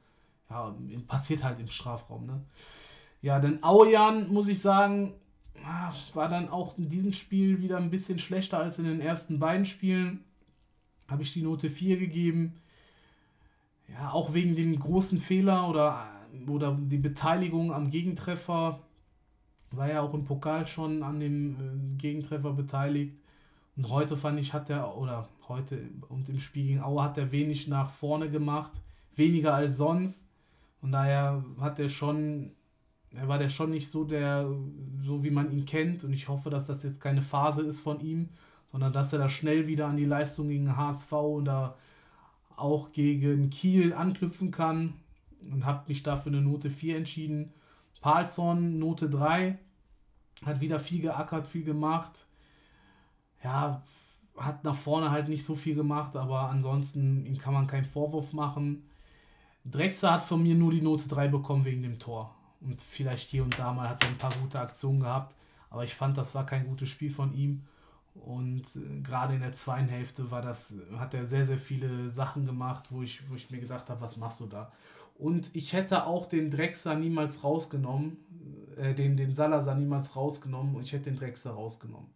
ja, 0.50 0.73
passiert 1.07 1.44
halt 1.44 1.59
im 1.59 1.69
Strafraum. 1.69 2.25
Ne? 2.25 2.41
Ja, 3.21 3.39
denn 3.39 3.63
Auejan, 3.63 4.31
muss 4.31 4.47
ich 4.47 4.59
sagen, 4.59 5.13
ah, 5.65 5.94
war 6.13 6.29
dann 6.29 6.50
auch 6.50 6.77
in 6.77 6.88
diesem 6.88 7.13
Spiel 7.13 7.61
wieder 7.61 7.77
ein 7.77 7.89
bisschen 7.89 8.19
schlechter 8.19 8.59
als 8.59 8.79
in 8.79 8.85
den 8.85 9.01
ersten 9.01 9.39
beiden 9.39 9.65
Spielen. 9.65 10.23
Habe 11.09 11.23
ich 11.23 11.33
die 11.33 11.41
Note 11.41 11.69
4 11.69 11.97
gegeben. 11.97 12.56
Ja, 13.88 14.11
auch 14.11 14.33
wegen 14.33 14.56
dem 14.56 14.77
großen 14.77 15.19
Fehler 15.19 15.67
oder 15.67 16.07
oder 16.48 16.78
die 16.80 16.98
Beteiligung 16.98 17.74
am 17.74 17.90
Gegentreffer 17.90 18.80
war 19.72 19.88
ja 19.88 20.02
auch 20.02 20.14
im 20.14 20.24
Pokal 20.24 20.68
schon 20.68 21.04
an 21.04 21.20
dem 21.20 21.52
äh, 21.52 21.98
Gegentreffer 21.98 22.54
beteiligt. 22.54 23.16
Und 23.76 23.90
heute 23.90 24.18
fand 24.18 24.40
ich, 24.40 24.54
hat 24.54 24.70
er, 24.70 24.98
oder 24.98 25.30
heute 25.48 25.90
und 26.10 26.30
im 26.30 26.40
Spiel 26.40 26.68
gegen 26.68 26.81
Aue 26.81 27.04
hat 27.04 27.18
er 27.18 27.31
wenig 27.31 27.68
nach 27.68 27.92
vorne 27.92 28.30
gemacht, 28.30 28.72
weniger 29.16 29.54
als 29.54 29.78
sonst. 29.78 30.26
Und 30.81 30.92
daher 30.92 31.44
hat 31.60 31.80
er 31.80 31.90
schon, 31.90 32.52
er 33.12 33.28
war 33.28 33.38
der 33.38 33.50
schon 33.50 33.72
nicht 33.72 33.90
so 33.90 34.04
der, 34.04 34.50
so 35.04 35.24
wie 35.24 35.31
man 35.31 35.52
ihn 35.52 35.66
kennt. 35.66 36.04
Und 36.04 36.14
ich 36.14 36.28
hoffe, 36.28 36.50
dass 36.50 36.68
das 36.68 36.84
jetzt 36.84 37.02
keine 37.02 37.22
Phase 37.22 37.64
ist 37.64 37.80
von 37.80 38.00
ihm, 38.00 38.30
sondern 38.72 38.94
dass 38.94 39.14
er 39.14 39.20
da 39.20 39.30
schnell 39.30 39.68
wieder 39.68 39.88
an 39.88 39.98
die 39.98 40.06
Leistung 40.06 40.50
gegen 40.50 40.76
HSV 40.76 41.12
oder 41.14 41.76
auch 42.56 42.92
gegen 42.92 43.50
Kiel 43.50 43.94
anknüpfen 43.94 44.52
kann 44.52 44.94
und 45.51 45.65
habe 45.65 45.86
mich 45.88 46.03
dafür 46.03 46.31
eine 46.31 46.41
Note 46.41 46.69
4 46.69 46.97
entschieden. 46.97 47.54
Palsson, 48.02 48.80
Note 48.80 49.09
3, 49.09 49.57
hat 50.45 50.61
wieder 50.61 50.80
viel 50.80 51.02
geackert, 51.02 51.47
viel 51.47 51.64
gemacht. 51.64 52.25
Ja, 53.44 53.83
hat 54.37 54.64
nach 54.64 54.75
vorne 54.75 55.11
halt 55.11 55.28
nicht 55.28 55.45
so 55.45 55.56
viel 55.56 55.75
gemacht, 55.75 56.16
aber 56.16 56.49
ansonsten 56.49 57.25
ihm 57.25 57.37
kann 57.37 57.54
man 57.54 57.68
keinen 57.68 57.85
Vorwurf 57.85 58.33
machen. 58.33 58.83
Drexler 59.66 60.14
hat 60.14 60.23
von 60.23 60.42
mir 60.42 60.56
nur 60.56 60.71
die 60.71 60.81
Note 60.81 61.07
3 61.07 61.28
bekommen 61.28 61.66
wegen 61.66 61.83
dem 61.83 61.99
Tor. 61.99 62.33
Und 62.61 62.81
vielleicht 62.81 63.30
hier 63.30 63.44
und 63.44 63.57
da 63.57 63.73
mal 63.73 63.90
hat 63.90 64.04
er 64.04 64.09
ein 64.09 64.18
paar 64.18 64.33
gute 64.42 64.59
Aktionen 64.59 64.99
gehabt, 64.99 65.35
aber 65.69 65.83
ich 65.83 65.95
fand, 65.95 66.18
das 66.18 66.35
war 66.35 66.45
kein 66.45 66.66
gutes 66.68 66.90
Spiel 66.90 67.11
von 67.11 67.33
ihm. 67.33 67.64
Und 68.16 68.64
äh, 68.75 69.02
gerade 69.02 69.35
in 69.35 69.42
der 69.42 69.54
zweiten 69.54 69.87
Hälfte 69.87 70.30
war 70.31 70.42
das, 70.42 70.75
hat 70.97 71.14
er 71.14 71.25
sehr, 71.25 71.45
sehr 71.45 71.57
viele 71.57 72.09
Sachen 72.09 72.45
gemacht, 72.45 72.85
wo 72.90 73.02
ich, 73.02 73.30
wo 73.30 73.35
ich 73.35 73.49
mir 73.49 73.59
gedacht 73.59 73.90
habe, 73.90 74.02
was 74.02 74.18
machst 74.18 74.40
du 74.40 74.45
da? 74.45 74.71
Und 75.19 75.54
ich 75.54 75.73
hätte 75.73 76.06
auch 76.06 76.28
den 76.28 76.49
Drexler 76.49 76.95
niemals 76.95 77.44
rausgenommen, 77.44 78.18
äh, 78.78 78.95
den, 78.95 79.18
den 79.18 79.35
Salazar 79.35 79.76
niemals 79.76 80.16
rausgenommen 80.16 80.73
und 80.76 80.83
ich 80.83 80.94
hätte 80.94 81.11
den 81.11 81.18
Drexler 81.18 81.52
rausgenommen. 81.52 82.07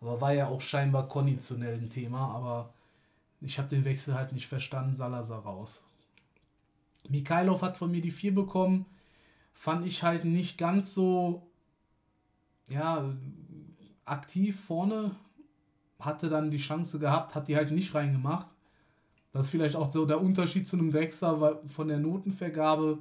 Aber 0.00 0.20
war 0.20 0.34
ja 0.34 0.48
auch 0.48 0.60
scheinbar 0.60 1.06
konditionell 1.06 1.76
ein 1.76 1.88
Thema, 1.88 2.34
aber 2.34 2.74
ich 3.40 3.58
habe 3.58 3.68
den 3.68 3.84
Wechsel 3.84 4.14
halt 4.14 4.32
nicht 4.32 4.48
verstanden, 4.48 4.94
Salazar 4.94 5.44
raus. 5.44 5.84
Mikhailov 7.08 7.62
hat 7.62 7.76
von 7.76 7.92
mir 7.92 8.02
die 8.02 8.10
4 8.10 8.34
bekommen, 8.34 8.86
fand 9.54 9.86
ich 9.86 10.02
halt 10.02 10.24
nicht 10.24 10.58
ganz 10.58 10.94
so, 10.94 11.46
ja, 12.66 13.14
aktiv 14.04 14.60
vorne, 14.60 15.14
hatte 16.00 16.28
dann 16.28 16.50
die 16.50 16.58
Chance 16.58 16.98
gehabt, 16.98 17.36
hat 17.36 17.46
die 17.46 17.54
halt 17.54 17.70
nicht 17.70 17.94
reingemacht. 17.94 18.48
Das 19.32 19.46
ist 19.46 19.50
vielleicht 19.50 19.76
auch 19.76 19.90
so 19.90 20.04
der 20.04 20.20
Unterschied 20.20 20.68
zu 20.68 20.76
einem 20.76 20.92
weil 20.92 21.58
von 21.68 21.88
der 21.88 21.98
Notenvergabe. 21.98 22.98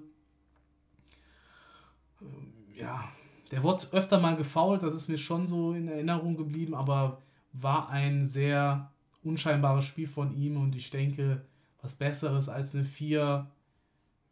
Ähm, 2.22 2.54
ja, 2.74 3.04
der 3.52 3.64
wird 3.64 3.94
öfter 3.94 4.20
mal 4.20 4.38
gefault, 4.38 4.82
das 4.82 4.94
ist 4.94 5.10
mir 5.10 5.18
schon 5.18 5.46
so 5.46 5.74
in 5.74 5.90
Erinnerung 5.90 6.38
geblieben, 6.38 6.74
aber 6.74 7.22
war 7.52 7.90
ein 7.90 8.26
sehr 8.26 8.92
unscheinbares 9.24 9.84
Spiel 9.84 10.08
von 10.08 10.34
ihm 10.34 10.56
und 10.56 10.76
ich 10.76 10.90
denke, 10.90 11.46
was 11.82 11.96
Besseres 11.96 12.48
als 12.48 12.74
eine 12.74 12.86
4 12.86 13.52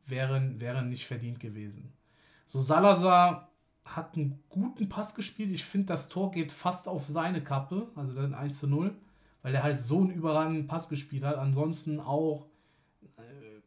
wäre, 0.06 0.60
wäre 0.60 0.84
nicht 0.84 1.06
verdient 1.06 1.42
gewesen. 1.42 1.92
So, 2.46 2.60
Salazar 2.60 3.50
hat 3.84 4.16
einen 4.16 4.42
guten 4.50 4.88
Pass 4.88 5.16
gespielt. 5.16 5.52
Ich 5.52 5.66
finde, 5.66 5.88
das 5.88 6.10
Tor 6.10 6.32
geht 6.32 6.52
fast 6.52 6.88
auf 6.88 7.06
seine 7.08 7.44
Kappe, 7.44 7.90
also 7.96 8.14
dann 8.14 8.34
1 8.34 8.60
zu 8.60 8.68
0 8.68 8.96
weil 9.50 9.56
er 9.56 9.64
halt 9.64 9.80
so 9.80 9.98
einen 10.02 10.12
überragenden 10.12 10.68
Pass 10.68 10.90
gespielt 10.90 11.24
hat. 11.24 11.38
Ansonsten 11.38 12.00
auch, 12.00 12.46
äh, 13.18 13.22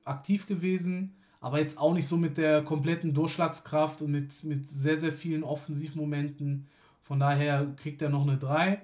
aktiv 0.05 0.47
gewesen, 0.47 1.17
aber 1.41 1.59
jetzt 1.59 1.77
auch 1.77 1.93
nicht 1.93 2.07
so 2.07 2.17
mit 2.17 2.39
der 2.39 2.63
kompletten 2.63 3.15
Durchschlagskraft 3.15 4.01
und 4.01 4.13
mit, 4.13 4.45
mit 4.45 4.69
sehr, 4.69 4.97
sehr 4.97 5.13
vielen 5.13 5.43
Offensivmomenten. 5.43 6.69
Von 7.01 7.19
daher 7.19 7.67
kriegt 7.77 8.01
er 8.01 8.11
noch 8.11 8.23
eine 8.23 8.39
3. 8.39 8.81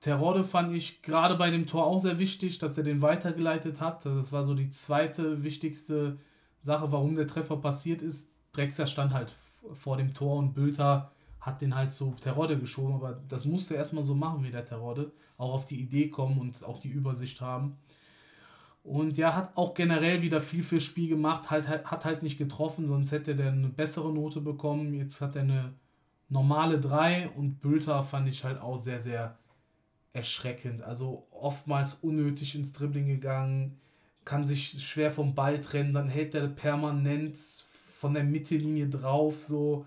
Terode 0.00 0.44
fand 0.44 0.72
ich 0.76 1.02
gerade 1.02 1.34
bei 1.34 1.50
dem 1.50 1.66
Tor 1.66 1.86
auch 1.86 1.98
sehr 1.98 2.20
wichtig, 2.20 2.60
dass 2.60 2.78
er 2.78 2.84
den 2.84 3.02
weitergeleitet 3.02 3.80
hat. 3.80 4.06
Das 4.06 4.30
war 4.30 4.46
so 4.46 4.54
die 4.54 4.70
zweite 4.70 5.42
wichtigste 5.42 6.18
Sache, 6.60 6.92
warum 6.92 7.16
der 7.16 7.26
Treffer 7.26 7.56
passiert 7.56 8.00
ist. 8.00 8.30
Drexler 8.52 8.86
stand 8.86 9.12
halt 9.12 9.34
vor 9.74 9.96
dem 9.96 10.14
Tor 10.14 10.36
und 10.36 10.54
Bülter 10.54 11.10
hat 11.40 11.62
den 11.62 11.74
halt 11.74 11.92
zu 11.92 12.14
Terodde 12.20 12.58
geschoben, 12.58 12.94
aber 12.94 13.20
das 13.28 13.44
musste 13.44 13.74
erstmal 13.74 14.04
so 14.04 14.14
machen 14.14 14.44
wie 14.44 14.52
der 14.52 14.64
Terodde. 14.64 15.10
Auch 15.38 15.54
auf 15.54 15.64
die 15.66 15.80
Idee 15.80 16.08
kommen 16.08 16.38
und 16.38 16.64
auch 16.64 16.80
die 16.80 16.88
Übersicht 16.88 17.40
haben. 17.40 17.76
Und 18.82 19.18
ja, 19.18 19.34
hat 19.34 19.56
auch 19.56 19.74
generell 19.74 20.22
wieder 20.22 20.40
viel 20.40 20.62
fürs 20.62 20.84
Spiel 20.84 21.08
gemacht, 21.08 21.50
halt, 21.50 21.68
hat 21.68 22.04
halt 22.04 22.22
nicht 22.22 22.38
getroffen, 22.38 22.86
sonst 22.86 23.10
hätte 23.10 23.32
er 23.32 23.50
eine 23.50 23.68
bessere 23.68 24.12
Note 24.12 24.40
bekommen. 24.40 24.94
Jetzt 24.94 25.20
hat 25.20 25.34
er 25.34 25.42
eine 25.42 25.74
normale 26.28 26.80
3 26.80 27.30
und 27.30 27.60
Bülter 27.60 28.04
fand 28.04 28.28
ich 28.28 28.44
halt 28.44 28.60
auch 28.60 28.78
sehr, 28.78 29.00
sehr 29.00 29.38
erschreckend. 30.12 30.82
Also 30.82 31.26
oftmals 31.30 31.94
unnötig 31.94 32.54
ins 32.54 32.72
Dribbling 32.72 33.06
gegangen, 33.06 33.80
kann 34.24 34.44
sich 34.44 34.82
schwer 34.82 35.10
vom 35.10 35.34
Ball 35.34 35.60
trennen, 35.60 35.92
dann 35.92 36.08
hält 36.08 36.34
er 36.34 36.48
permanent 36.48 37.36
von 37.92 38.14
der 38.14 38.24
Mittellinie 38.24 38.88
drauf, 38.88 39.42
so, 39.42 39.86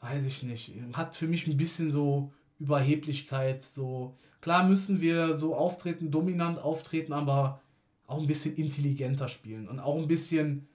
weiß 0.00 0.26
ich 0.26 0.42
nicht. 0.42 0.72
Hat 0.92 1.14
für 1.14 1.26
mich 1.26 1.46
ein 1.46 1.56
bisschen 1.56 1.90
so 1.90 2.32
Überheblichkeit, 2.58 3.62
so. 3.62 4.16
Klar 4.40 4.66
müssen 4.66 5.00
wir 5.00 5.36
so 5.36 5.54
auftreten, 5.54 6.10
dominant 6.10 6.58
auftreten, 6.58 7.12
aber 7.12 7.60
auch 8.06 8.20
ein 8.20 8.26
bisschen 8.26 8.56
intelligenter 8.56 9.28
spielen 9.28 9.68
und 9.68 9.80
auch 9.80 9.96
ein 9.96 10.08
bisschen, 10.08 10.68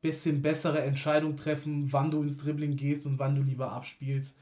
bisschen 0.00 0.42
bessere 0.42 0.82
Entscheidungen 0.82 1.36
treffen, 1.36 1.92
wann 1.92 2.10
du 2.10 2.22
ins 2.22 2.38
Dribbling 2.38 2.76
gehst 2.76 3.06
und 3.06 3.18
wann 3.18 3.34
du 3.34 3.42
lieber 3.42 3.72
abspielst. 3.72 4.34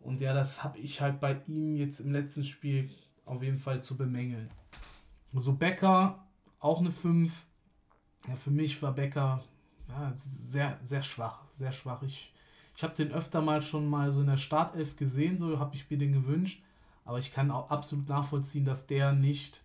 Und 0.00 0.20
ja, 0.20 0.34
das 0.34 0.64
habe 0.64 0.78
ich 0.78 1.00
halt 1.00 1.20
bei 1.20 1.40
ihm 1.46 1.76
jetzt 1.76 2.00
im 2.00 2.12
letzten 2.12 2.44
Spiel 2.44 2.90
auf 3.24 3.42
jeden 3.42 3.58
Fall 3.58 3.82
zu 3.82 3.96
bemängeln. 3.96 4.50
So 5.34 5.54
Becker, 5.54 6.26
auch 6.58 6.80
eine 6.80 6.90
5. 6.90 7.32
Ja, 8.28 8.36
für 8.36 8.50
mich 8.50 8.82
war 8.82 8.92
Becker 8.92 9.42
ja, 9.88 10.12
sehr, 10.16 10.78
sehr 10.82 11.02
schwach. 11.02 11.44
Sehr 11.54 11.72
schwach. 11.72 12.02
Ich, 12.02 12.34
ich 12.74 12.82
habe 12.82 12.94
den 12.94 13.12
öfter 13.12 13.40
mal 13.42 13.62
schon 13.62 13.88
mal 13.88 14.10
so 14.10 14.20
in 14.20 14.26
der 14.26 14.36
Startelf 14.36 14.96
gesehen, 14.96 15.38
so 15.38 15.58
habe 15.58 15.74
ich 15.74 15.90
mir 15.90 15.98
den 15.98 16.12
gewünscht. 16.12 16.62
Aber 17.04 17.18
ich 17.18 17.32
kann 17.32 17.50
auch 17.50 17.70
absolut 17.70 18.08
nachvollziehen, 18.08 18.64
dass 18.64 18.86
der 18.86 19.12
nicht 19.12 19.64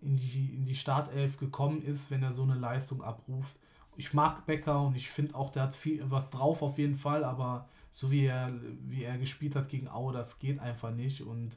in 0.00 0.16
die, 0.16 0.54
in 0.54 0.64
die 0.64 0.74
Startelf 0.74 1.38
gekommen 1.38 1.82
ist, 1.82 2.10
wenn 2.10 2.22
er 2.22 2.32
so 2.32 2.42
eine 2.42 2.54
Leistung 2.54 3.02
abruft. 3.02 3.56
Ich 3.96 4.12
mag 4.12 4.44
Becker 4.46 4.82
und 4.82 4.96
ich 4.96 5.10
finde 5.10 5.34
auch, 5.34 5.50
der 5.50 5.64
hat 5.64 5.74
viel 5.74 6.04
was 6.10 6.30
drauf 6.30 6.62
auf 6.62 6.78
jeden 6.78 6.96
Fall, 6.96 7.22
aber 7.24 7.68
so 7.92 8.10
wie 8.10 8.26
er, 8.26 8.52
wie 8.80 9.04
er 9.04 9.18
gespielt 9.18 9.54
hat 9.54 9.68
gegen 9.68 9.88
Aue, 9.88 10.12
das 10.12 10.38
geht 10.38 10.58
einfach 10.58 10.90
nicht. 10.90 11.22
Und 11.22 11.56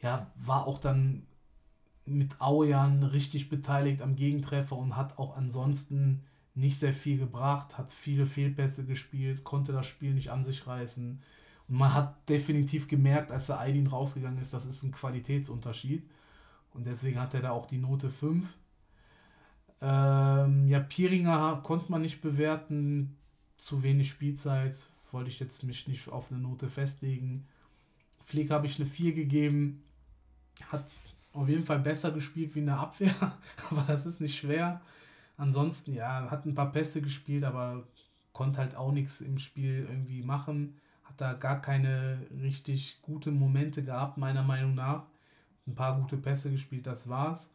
ja, 0.00 0.30
war 0.36 0.66
auch 0.66 0.78
dann 0.78 1.26
mit 2.06 2.40
Aujan 2.40 3.02
richtig 3.02 3.48
beteiligt 3.48 4.00
am 4.00 4.16
Gegentreffer 4.16 4.76
und 4.76 4.96
hat 4.96 5.18
auch 5.18 5.36
ansonsten 5.36 6.24
nicht 6.56 6.78
sehr 6.78 6.94
viel 6.94 7.18
gebracht, 7.18 7.76
hat 7.76 7.90
viele 7.92 8.26
Fehlpässe 8.26 8.84
gespielt, 8.84 9.44
konnte 9.44 9.72
das 9.72 9.86
Spiel 9.86 10.14
nicht 10.14 10.30
an 10.30 10.42
sich 10.42 10.66
reißen. 10.66 11.22
Und 11.68 11.76
man 11.78 11.92
hat 11.92 12.28
definitiv 12.28 12.88
gemerkt, 12.88 13.30
als 13.30 13.46
der 13.46 13.60
Aydin 13.60 13.86
rausgegangen 13.86 14.40
ist, 14.40 14.54
das 14.54 14.64
ist 14.64 14.82
ein 14.82 14.90
Qualitätsunterschied. 14.90 16.08
Und 16.72 16.86
deswegen 16.86 17.20
hat 17.20 17.34
er 17.34 17.40
da 17.40 17.50
auch 17.50 17.66
die 17.66 17.78
Note 17.78 18.08
5. 18.08 18.54
Ähm, 19.82 20.68
ja, 20.68 20.80
Piringer 20.80 21.60
konnte 21.62 21.90
man 21.90 22.02
nicht 22.02 22.22
bewerten, 22.22 23.16
zu 23.58 23.82
wenig 23.82 24.08
Spielzeit, 24.08 24.88
wollte 25.10 25.30
ich 25.30 25.40
jetzt 25.40 25.62
mich 25.62 25.88
nicht 25.88 26.08
auf 26.08 26.30
eine 26.30 26.40
Note 26.40 26.68
festlegen. 26.68 27.46
Pfleg 28.24 28.50
habe 28.50 28.66
ich 28.66 28.78
eine 28.78 28.88
4 28.88 29.12
gegeben, 29.12 29.82
hat 30.70 30.90
auf 31.32 31.48
jeden 31.48 31.64
Fall 31.64 31.78
besser 31.78 32.10
gespielt 32.10 32.54
wie 32.54 32.60
in 32.60 32.66
der 32.66 32.78
Abwehr, 32.78 33.14
aber 33.70 33.84
das 33.86 34.06
ist 34.06 34.20
nicht 34.20 34.38
schwer. 34.38 34.80
Ansonsten, 35.36 35.94
ja, 35.94 36.30
hat 36.30 36.46
ein 36.46 36.54
paar 36.54 36.72
Pässe 36.72 37.02
gespielt, 37.02 37.44
aber 37.44 37.84
konnte 38.32 38.58
halt 38.58 38.74
auch 38.74 38.92
nichts 38.92 39.20
im 39.20 39.38
Spiel 39.38 39.86
irgendwie 39.88 40.22
machen. 40.22 40.76
Hat 41.04 41.20
da 41.20 41.32
gar 41.34 41.60
keine 41.60 42.26
richtig 42.42 43.00
gute 43.02 43.30
Momente 43.30 43.82
gehabt, 43.82 44.18
meiner 44.18 44.42
Meinung 44.42 44.74
nach. 44.74 45.04
Ein 45.66 45.74
paar 45.74 45.98
gute 46.00 46.16
Pässe 46.16 46.50
gespielt, 46.50 46.86
das 46.86 47.08
war's. 47.08 47.48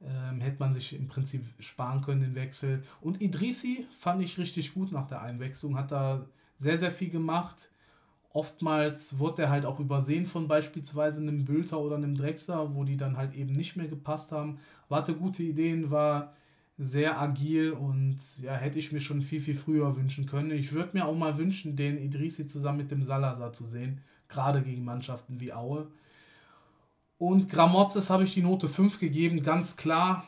Ähm, 0.00 0.40
hätte 0.40 0.60
man 0.60 0.74
sich 0.74 0.94
im 0.94 1.08
Prinzip 1.08 1.44
sparen 1.58 2.02
können, 2.02 2.20
den 2.20 2.34
Wechsel. 2.34 2.82
Und 3.00 3.20
Idrisi 3.20 3.86
fand 3.92 4.22
ich 4.22 4.38
richtig 4.38 4.74
gut 4.74 4.92
nach 4.92 5.08
der 5.08 5.22
Einwechslung, 5.22 5.76
hat 5.76 5.90
da 5.90 6.26
sehr, 6.58 6.78
sehr 6.78 6.90
viel 6.90 7.10
gemacht 7.10 7.70
oftmals 8.38 9.18
wurde 9.18 9.42
er 9.42 9.50
halt 9.50 9.64
auch 9.64 9.80
übersehen 9.80 10.26
von 10.26 10.48
beispielsweise 10.48 11.20
einem 11.20 11.44
Bülter 11.44 11.80
oder 11.80 11.96
einem 11.96 12.14
Drexler, 12.14 12.74
wo 12.74 12.84
die 12.84 12.96
dann 12.96 13.16
halt 13.16 13.34
eben 13.34 13.52
nicht 13.52 13.76
mehr 13.76 13.88
gepasst 13.88 14.32
haben. 14.32 14.60
Hatte 14.90 15.14
gute 15.14 15.42
Ideen, 15.42 15.90
war 15.90 16.34
sehr 16.78 17.20
agil 17.20 17.72
und 17.72 18.18
ja, 18.40 18.54
hätte 18.54 18.78
ich 18.78 18.92
mir 18.92 19.00
schon 19.00 19.20
viel, 19.20 19.40
viel 19.40 19.56
früher 19.56 19.96
wünschen 19.96 20.26
können. 20.26 20.52
Ich 20.52 20.72
würde 20.72 20.96
mir 20.96 21.06
auch 21.06 21.16
mal 21.16 21.36
wünschen, 21.36 21.74
den 21.74 21.98
Idrisi 21.98 22.46
zusammen 22.46 22.78
mit 22.78 22.90
dem 22.92 23.02
Salazar 23.02 23.52
zu 23.52 23.64
sehen, 23.66 24.00
gerade 24.28 24.62
gegen 24.62 24.84
Mannschaften 24.84 25.40
wie 25.40 25.52
Aue. 25.52 25.88
Und 27.18 27.50
Gramozes 27.50 28.10
habe 28.10 28.22
ich 28.22 28.34
die 28.34 28.42
Note 28.42 28.68
5 28.68 29.00
gegeben, 29.00 29.42
ganz 29.42 29.76
klar. 29.76 30.24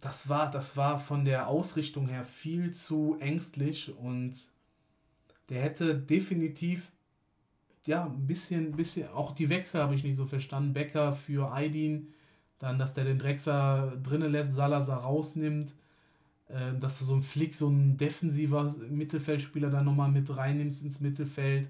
Das 0.00 0.28
war, 0.28 0.50
das 0.50 0.76
war 0.76 0.98
von 0.98 1.24
der 1.24 1.46
Ausrichtung 1.46 2.08
her 2.08 2.24
viel 2.24 2.72
zu 2.72 3.16
ängstlich 3.20 3.96
und 3.96 4.34
der 5.48 5.62
hätte 5.62 5.94
definitiv 5.94 6.90
ja 7.86 8.04
ein 8.04 8.26
bisschen, 8.26 8.72
bisschen 8.72 9.08
auch 9.10 9.32
die 9.32 9.48
Wechsel 9.48 9.80
habe 9.80 9.94
ich 9.94 10.02
nicht 10.02 10.16
so 10.16 10.26
verstanden. 10.26 10.74
Becker 10.74 11.12
für 11.12 11.52
Aydin, 11.52 12.12
dann, 12.58 12.78
dass 12.78 12.94
der 12.94 13.04
den 13.04 13.18
Drexer 13.18 13.92
drinnen 14.02 14.32
lässt, 14.32 14.54
Salazar 14.54 15.00
rausnimmt, 15.00 15.72
äh, 16.48 16.78
dass 16.78 16.98
du 16.98 17.04
so 17.04 17.14
einen 17.14 17.22
Flick, 17.22 17.54
so 17.54 17.68
ein 17.68 17.96
defensiver 17.96 18.74
Mittelfeldspieler 18.88 19.70
dann 19.70 19.84
nochmal 19.84 20.10
mit 20.10 20.34
reinnimmst 20.34 20.82
ins 20.82 21.00
Mittelfeld, 21.00 21.68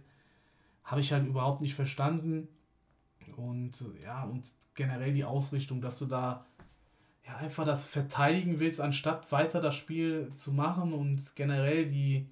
habe 0.85 1.01
ich 1.01 1.13
halt 1.13 1.27
überhaupt 1.27 1.61
nicht 1.61 1.75
verstanden. 1.75 2.49
Und 3.37 3.85
ja, 4.03 4.25
und 4.25 4.45
generell 4.75 5.13
die 5.13 5.25
Ausrichtung, 5.25 5.81
dass 5.81 5.99
du 5.99 6.07
da 6.07 6.47
ja, 7.27 7.37
einfach 7.37 7.65
das 7.65 7.87
verteidigen 7.87 8.61
willst, 8.61 8.81
anstatt 8.81 9.31
weiter 9.33 9.61
das 9.61 9.75
Spiel 9.75 10.31
zu 10.37 10.53
machen 10.53 10.93
und 10.93 11.35
generell 11.35 11.87
die, 11.87 12.27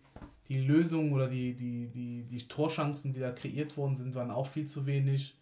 die 0.49 0.59
Lösungen 0.59 1.13
oder 1.13 1.29
die, 1.29 1.55
die, 1.55 1.89
die, 1.89 2.23
die 2.23 2.49
Torchancen, 2.49 3.13
die 3.13 3.21
da 3.21 3.33
kreiert 3.33 3.77
worden 3.77 3.97
sind, 3.97 4.15
waren 4.15 4.31
auch 4.31 4.47
viel 4.47 4.67
zu 4.67 4.87
wenig. 4.87 5.37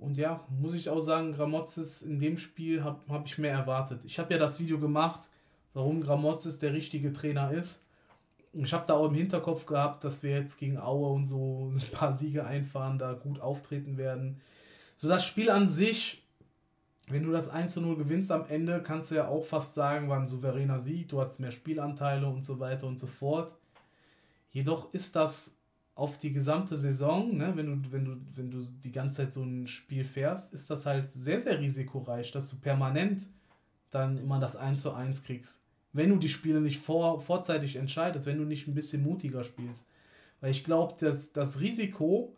Und 0.00 0.16
ja, 0.16 0.46
muss 0.48 0.72
ich 0.72 0.88
auch 0.88 1.00
sagen, 1.00 1.32
Gramozis 1.32 2.00
in 2.00 2.18
dem 2.18 2.38
Spiel 2.38 2.82
habe 2.82 3.00
hab 3.10 3.26
ich 3.26 3.36
mehr 3.36 3.52
erwartet. 3.52 4.00
Ich 4.04 4.18
habe 4.18 4.32
ja 4.32 4.40
das 4.40 4.58
Video 4.58 4.78
gemacht, 4.78 5.20
warum 5.74 6.00
Gramozis 6.00 6.58
der 6.58 6.72
richtige 6.72 7.12
Trainer 7.12 7.52
ist. 7.52 7.82
Ich 8.54 8.72
habe 8.72 8.84
da 8.86 8.94
auch 8.94 9.08
im 9.08 9.14
Hinterkopf 9.14 9.66
gehabt, 9.66 10.02
dass 10.02 10.22
wir 10.22 10.30
jetzt 10.30 10.58
gegen 10.58 10.78
Aue 10.78 11.10
und 11.10 11.26
so 11.26 11.72
ein 11.74 11.82
paar 11.92 12.14
Siege 12.14 12.46
einfahren, 12.46 12.98
da 12.98 13.12
gut 13.12 13.40
auftreten 13.40 13.98
werden. 13.98 14.40
So 14.96 15.06
das 15.06 15.24
Spiel 15.24 15.50
an 15.50 15.68
sich, 15.68 16.26
wenn 17.08 17.24
du 17.24 17.30
das 17.30 17.50
1 17.50 17.74
zu 17.74 17.82
0 17.82 17.96
gewinnst 17.96 18.32
am 18.32 18.46
Ende, 18.46 18.82
kannst 18.82 19.10
du 19.10 19.16
ja 19.16 19.28
auch 19.28 19.44
fast 19.44 19.74
sagen, 19.74 20.08
war 20.08 20.18
ein 20.18 20.26
souveräner 20.26 20.78
Sieg, 20.78 21.10
du 21.10 21.20
hattest 21.20 21.40
mehr 21.40 21.52
Spielanteile 21.52 22.26
und 22.26 22.44
so 22.44 22.58
weiter 22.58 22.86
und 22.86 22.98
so 22.98 23.06
fort. 23.06 23.54
Jedoch 24.50 24.94
ist 24.94 25.14
das 25.14 25.52
auf 26.00 26.16
die 26.16 26.32
gesamte 26.32 26.78
Saison, 26.78 27.36
ne, 27.36 27.52
wenn 27.56 27.66
du, 27.66 27.92
wenn 27.92 28.04
du, 28.06 28.16
wenn 28.34 28.50
du 28.50 28.64
die 28.82 28.90
ganze 28.90 29.18
Zeit 29.18 29.34
so 29.34 29.42
ein 29.42 29.66
Spiel 29.66 30.02
fährst, 30.02 30.54
ist 30.54 30.70
das 30.70 30.86
halt 30.86 31.12
sehr, 31.12 31.40
sehr 31.40 31.60
risikoreich, 31.60 32.32
dass 32.32 32.48
du 32.48 32.56
permanent 32.56 33.26
dann 33.90 34.16
immer 34.16 34.40
das 34.40 34.56
1 34.56 34.80
zu 34.80 34.94
1 34.94 35.24
kriegst. 35.24 35.60
Wenn 35.92 36.08
du 36.08 36.16
die 36.16 36.30
Spiele 36.30 36.62
nicht 36.62 36.78
vor, 36.78 37.20
vorzeitig 37.20 37.76
entscheidest, 37.76 38.24
wenn 38.24 38.38
du 38.38 38.44
nicht 38.44 38.66
ein 38.66 38.74
bisschen 38.74 39.02
mutiger 39.02 39.44
spielst. 39.44 39.84
Weil 40.40 40.52
ich 40.52 40.64
glaube, 40.64 40.94
dass 40.98 41.34
das 41.34 41.60
Risiko 41.60 42.34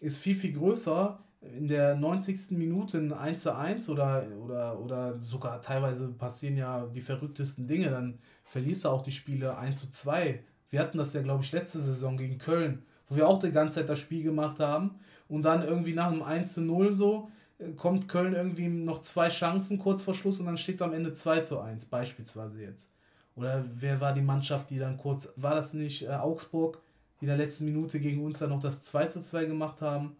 ist 0.00 0.18
viel, 0.18 0.36
viel 0.36 0.52
größer, 0.52 1.18
in 1.40 1.66
der 1.66 1.96
90. 1.96 2.58
Minute 2.58 2.98
ein 2.98 3.10
1 3.10 3.42
zu 3.42 3.56
1 3.56 3.88
oder, 3.88 4.26
oder, 4.44 4.78
oder 4.78 5.18
sogar 5.22 5.62
teilweise 5.62 6.08
passieren 6.08 6.58
ja 6.58 6.86
die 6.86 7.00
verrücktesten 7.00 7.66
Dinge, 7.66 7.88
dann 7.88 8.18
verlierst 8.44 8.84
du 8.84 8.90
auch 8.90 9.02
die 9.02 9.12
Spiele 9.12 9.56
1 9.56 9.80
zu 9.80 9.90
2 9.90 10.44
wir 10.70 10.80
hatten 10.80 10.98
das 10.98 11.12
ja, 11.12 11.22
glaube 11.22 11.44
ich, 11.44 11.52
letzte 11.52 11.80
Saison 11.80 12.16
gegen 12.16 12.38
Köln, 12.38 12.82
wo 13.08 13.16
wir 13.16 13.28
auch 13.28 13.38
die 13.38 13.52
ganze 13.52 13.76
Zeit 13.76 13.88
das 13.88 13.98
Spiel 13.98 14.22
gemacht 14.22 14.60
haben. 14.60 14.98
Und 15.28 15.42
dann 15.42 15.62
irgendwie 15.62 15.94
nach 15.94 16.10
einem 16.10 16.22
1 16.22 16.54
zu 16.54 16.62
0 16.62 16.92
so 16.92 17.28
äh, 17.58 17.70
kommt 17.72 18.08
Köln 18.08 18.34
irgendwie 18.34 18.68
noch 18.68 19.02
zwei 19.02 19.28
Chancen 19.28 19.78
kurz 19.78 20.04
vor 20.04 20.14
Schluss 20.14 20.40
und 20.40 20.46
dann 20.46 20.56
steht 20.56 20.76
es 20.76 20.82
am 20.82 20.92
Ende 20.92 21.12
2 21.12 21.40
zu 21.40 21.60
1, 21.60 21.86
beispielsweise 21.86 22.62
jetzt. 22.62 22.88
Oder 23.36 23.64
wer 23.74 24.00
war 24.00 24.12
die 24.12 24.22
Mannschaft, 24.22 24.70
die 24.70 24.78
dann 24.78 24.96
kurz, 24.96 25.28
war 25.36 25.54
das 25.54 25.74
nicht 25.74 26.02
äh, 26.02 26.08
Augsburg, 26.08 26.80
die 27.20 27.24
in 27.24 27.28
der 27.28 27.36
letzten 27.36 27.66
Minute 27.66 28.00
gegen 28.00 28.24
uns 28.24 28.38
dann 28.38 28.50
noch 28.50 28.60
das 28.60 28.82
2 28.82 29.06
zu 29.06 29.22
2 29.22 29.44
gemacht 29.44 29.80
haben? 29.80 30.16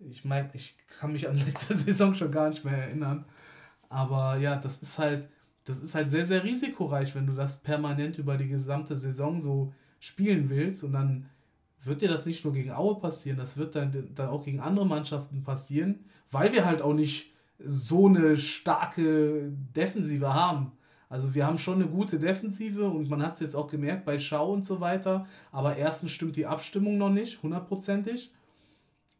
Ich 0.00 0.24
meine, 0.24 0.48
ich 0.54 0.74
kann 0.98 1.12
mich 1.12 1.28
an 1.28 1.36
letzte 1.46 1.76
Saison 1.76 2.14
schon 2.14 2.32
gar 2.32 2.48
nicht 2.48 2.64
mehr 2.64 2.78
erinnern. 2.78 3.24
Aber 3.88 4.36
ja, 4.36 4.56
das 4.56 4.78
ist 4.78 4.98
halt, 4.98 5.28
das 5.64 5.80
ist 5.80 5.94
halt 5.94 6.10
sehr, 6.10 6.24
sehr 6.24 6.42
risikoreich, 6.42 7.14
wenn 7.14 7.26
du 7.26 7.34
das 7.34 7.58
permanent 7.58 8.18
über 8.18 8.36
die 8.36 8.48
gesamte 8.48 8.96
Saison 8.96 9.40
so 9.40 9.72
spielen 10.00 10.48
willst 10.48 10.82
und 10.82 10.92
dann 10.92 11.28
wird 11.82 12.02
dir 12.02 12.08
das 12.08 12.26
nicht 12.26 12.44
nur 12.44 12.52
gegen 12.52 12.72
Aue 12.72 13.00
passieren, 13.00 13.38
das 13.38 13.56
wird 13.56 13.74
dann, 13.74 14.10
dann 14.14 14.28
auch 14.28 14.44
gegen 14.44 14.60
andere 14.60 14.86
Mannschaften 14.86 15.42
passieren, 15.42 16.00
weil 16.30 16.52
wir 16.52 16.64
halt 16.64 16.82
auch 16.82 16.94
nicht 16.94 17.32
so 17.64 18.06
eine 18.06 18.38
starke 18.38 19.52
Defensive 19.74 20.32
haben. 20.32 20.72
Also 21.08 21.34
wir 21.34 21.46
haben 21.46 21.58
schon 21.58 21.82
eine 21.82 21.90
gute 21.90 22.18
Defensive 22.18 22.88
und 22.88 23.10
man 23.10 23.22
hat 23.22 23.34
es 23.34 23.40
jetzt 23.40 23.56
auch 23.56 23.66
gemerkt 23.66 24.04
bei 24.04 24.18
Schau 24.18 24.52
und 24.52 24.64
so 24.64 24.80
weiter, 24.80 25.26
aber 25.50 25.76
erstens 25.76 26.12
stimmt 26.12 26.36
die 26.36 26.46
Abstimmung 26.46 26.98
noch 26.98 27.10
nicht, 27.10 27.42
hundertprozentig. 27.42 28.32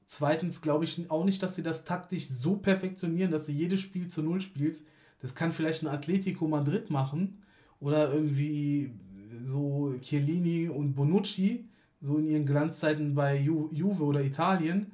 Zweitens 0.07 0.63
glaube 0.63 0.85
ich 0.85 1.11
auch 1.11 1.25
nicht, 1.25 1.43
dass 1.43 1.57
sie 1.57 1.63
das 1.63 1.85
taktisch 1.85 2.29
so 2.29 2.57
perfektionieren, 2.57 3.31
dass 3.31 3.47
sie 3.47 3.55
jedes 3.55 3.81
Spiel 3.81 4.09
zu 4.09 4.23
Null 4.23 4.41
spielt. 4.41 4.85
Das 5.21 5.35
kann 5.35 5.53
vielleicht 5.53 5.83
ein 5.83 5.89
Atletico 5.89 6.47
Madrid 6.47 6.91
machen 6.91 7.43
oder 7.81 8.13
irgendwie 8.13 8.93
so 9.45 9.95
Chiellini 10.01 10.69
und 10.69 10.95
Bonucci, 10.95 11.69
so 12.01 12.19
in 12.19 12.29
ihren 12.29 12.47
Glanzzeiten 12.47 13.15
bei 13.15 13.39
Ju 13.39 13.69
Juve 13.73 14.05
oder 14.05 14.23
Italien, 14.23 14.93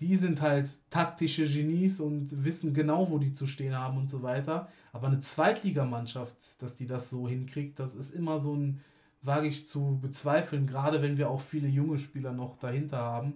die 0.00 0.16
sind 0.16 0.42
halt 0.42 0.68
taktische 0.90 1.44
Genies 1.44 2.00
und 2.00 2.44
wissen 2.44 2.72
genau, 2.72 3.10
wo 3.10 3.18
die 3.18 3.32
zu 3.32 3.46
stehen 3.46 3.76
haben 3.76 3.96
und 3.98 4.08
so 4.08 4.22
weiter. 4.22 4.68
Aber 4.92 5.08
eine 5.08 5.20
Zweitligamannschaft, 5.20 6.62
dass 6.62 6.76
die 6.76 6.86
das 6.86 7.10
so 7.10 7.28
hinkriegt, 7.28 7.78
das 7.80 7.94
ist 7.94 8.14
immer 8.14 8.38
so 8.38 8.54
ein, 8.54 8.80
wage 9.22 9.48
ich 9.48 9.66
zu 9.66 9.98
bezweifeln, 10.00 10.66
gerade 10.66 11.02
wenn 11.02 11.18
wir 11.18 11.30
auch 11.30 11.40
viele 11.40 11.68
junge 11.68 11.98
Spieler 11.98 12.32
noch 12.32 12.58
dahinter 12.58 12.98
haben. 12.98 13.34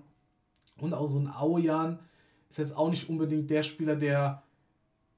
Und 0.79 0.95
auch 0.95 1.09
so 1.09 1.19
ein 1.19 1.29
Aujan 1.29 1.99
ist 2.49 2.59
jetzt 2.59 2.77
auch 2.77 2.91
nicht 2.91 3.09
unbedingt 3.09 3.51
der 3.51 3.63
Spieler, 3.63 3.97
der 3.97 4.43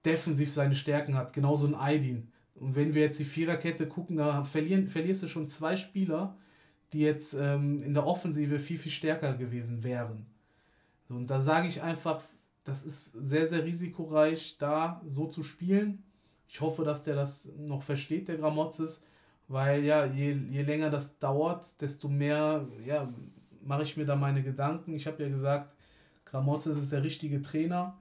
defensiv 0.04 0.50
seine 0.50 0.74
Stärken 0.74 1.14
hat. 1.14 1.32
Genauso 1.32 1.66
ein 1.66 1.74
Aydin. 1.74 2.28
Und 2.54 2.76
wenn 2.76 2.94
wir 2.94 3.02
jetzt 3.02 3.18
die 3.18 3.24
Viererkette 3.24 3.86
gucken, 3.86 4.16
da 4.16 4.44
verlieren, 4.44 4.88
verlierst 4.88 5.22
du 5.22 5.28
schon 5.28 5.48
zwei 5.48 5.76
Spieler, 5.76 6.36
die 6.92 7.00
jetzt 7.00 7.34
ähm, 7.34 7.82
in 7.82 7.94
der 7.94 8.06
Offensive 8.06 8.58
viel, 8.58 8.78
viel 8.78 8.92
stärker 8.92 9.34
gewesen 9.34 9.82
wären. 9.82 10.26
So, 11.08 11.14
und 11.14 11.28
da 11.28 11.40
sage 11.40 11.68
ich 11.68 11.82
einfach, 11.82 12.20
das 12.64 12.84
ist 12.84 13.12
sehr, 13.12 13.46
sehr 13.46 13.64
risikoreich, 13.64 14.56
da 14.58 15.00
so 15.04 15.26
zu 15.26 15.42
spielen. 15.42 16.02
Ich 16.48 16.60
hoffe, 16.60 16.84
dass 16.84 17.04
der 17.04 17.16
das 17.16 17.50
noch 17.58 17.82
versteht, 17.82 18.28
der 18.28 18.36
Gramozis, 18.36 19.02
weil 19.48 19.84
ja, 19.84 20.06
je, 20.06 20.32
je 20.50 20.62
länger 20.62 20.90
das 20.90 21.18
dauert, 21.18 21.80
desto 21.80 22.08
mehr 22.08 22.66
ja, 22.86 23.12
mache 23.62 23.82
ich 23.82 23.96
mir 23.96 24.06
da 24.06 24.16
meine 24.16 24.42
Gedanken. 24.42 24.94
Ich 24.94 25.06
habe 25.06 25.22
ja 25.22 25.28
gesagt, 25.28 25.74
Gramozis 26.24 26.76
ist 26.76 26.92
der 26.92 27.02
richtige 27.02 27.42
Trainer 27.42 27.96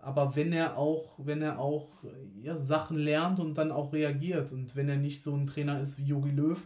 aber 0.00 0.36
wenn 0.36 0.52
er 0.52 0.76
auch, 0.76 1.18
wenn 1.18 1.42
er 1.42 1.58
auch 1.58 1.88
ja, 2.42 2.56
Sachen 2.56 2.98
lernt 2.98 3.40
und 3.40 3.54
dann 3.58 3.72
auch 3.72 3.92
reagiert 3.92 4.52
und 4.52 4.76
wenn 4.76 4.88
er 4.88 4.96
nicht 4.96 5.22
so 5.22 5.34
ein 5.34 5.46
Trainer 5.46 5.80
ist 5.80 5.98
wie 5.98 6.06
Jogi 6.06 6.30
Löw, 6.30 6.58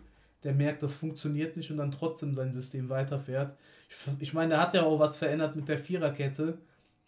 der 0.44 0.54
merkt, 0.54 0.82
das 0.82 0.94
funktioniert 0.94 1.56
nicht 1.56 1.70
und 1.70 1.76
dann 1.76 1.92
trotzdem 1.92 2.34
sein 2.34 2.52
System 2.52 2.88
weiterfährt. 2.88 3.56
Ich, 3.88 3.96
ich 4.20 4.34
meine, 4.34 4.50
der 4.50 4.60
hat 4.60 4.74
ja 4.74 4.82
auch 4.82 4.98
was 4.98 5.16
verändert 5.16 5.56
mit 5.56 5.68
der 5.68 5.78
Viererkette, 5.78 6.58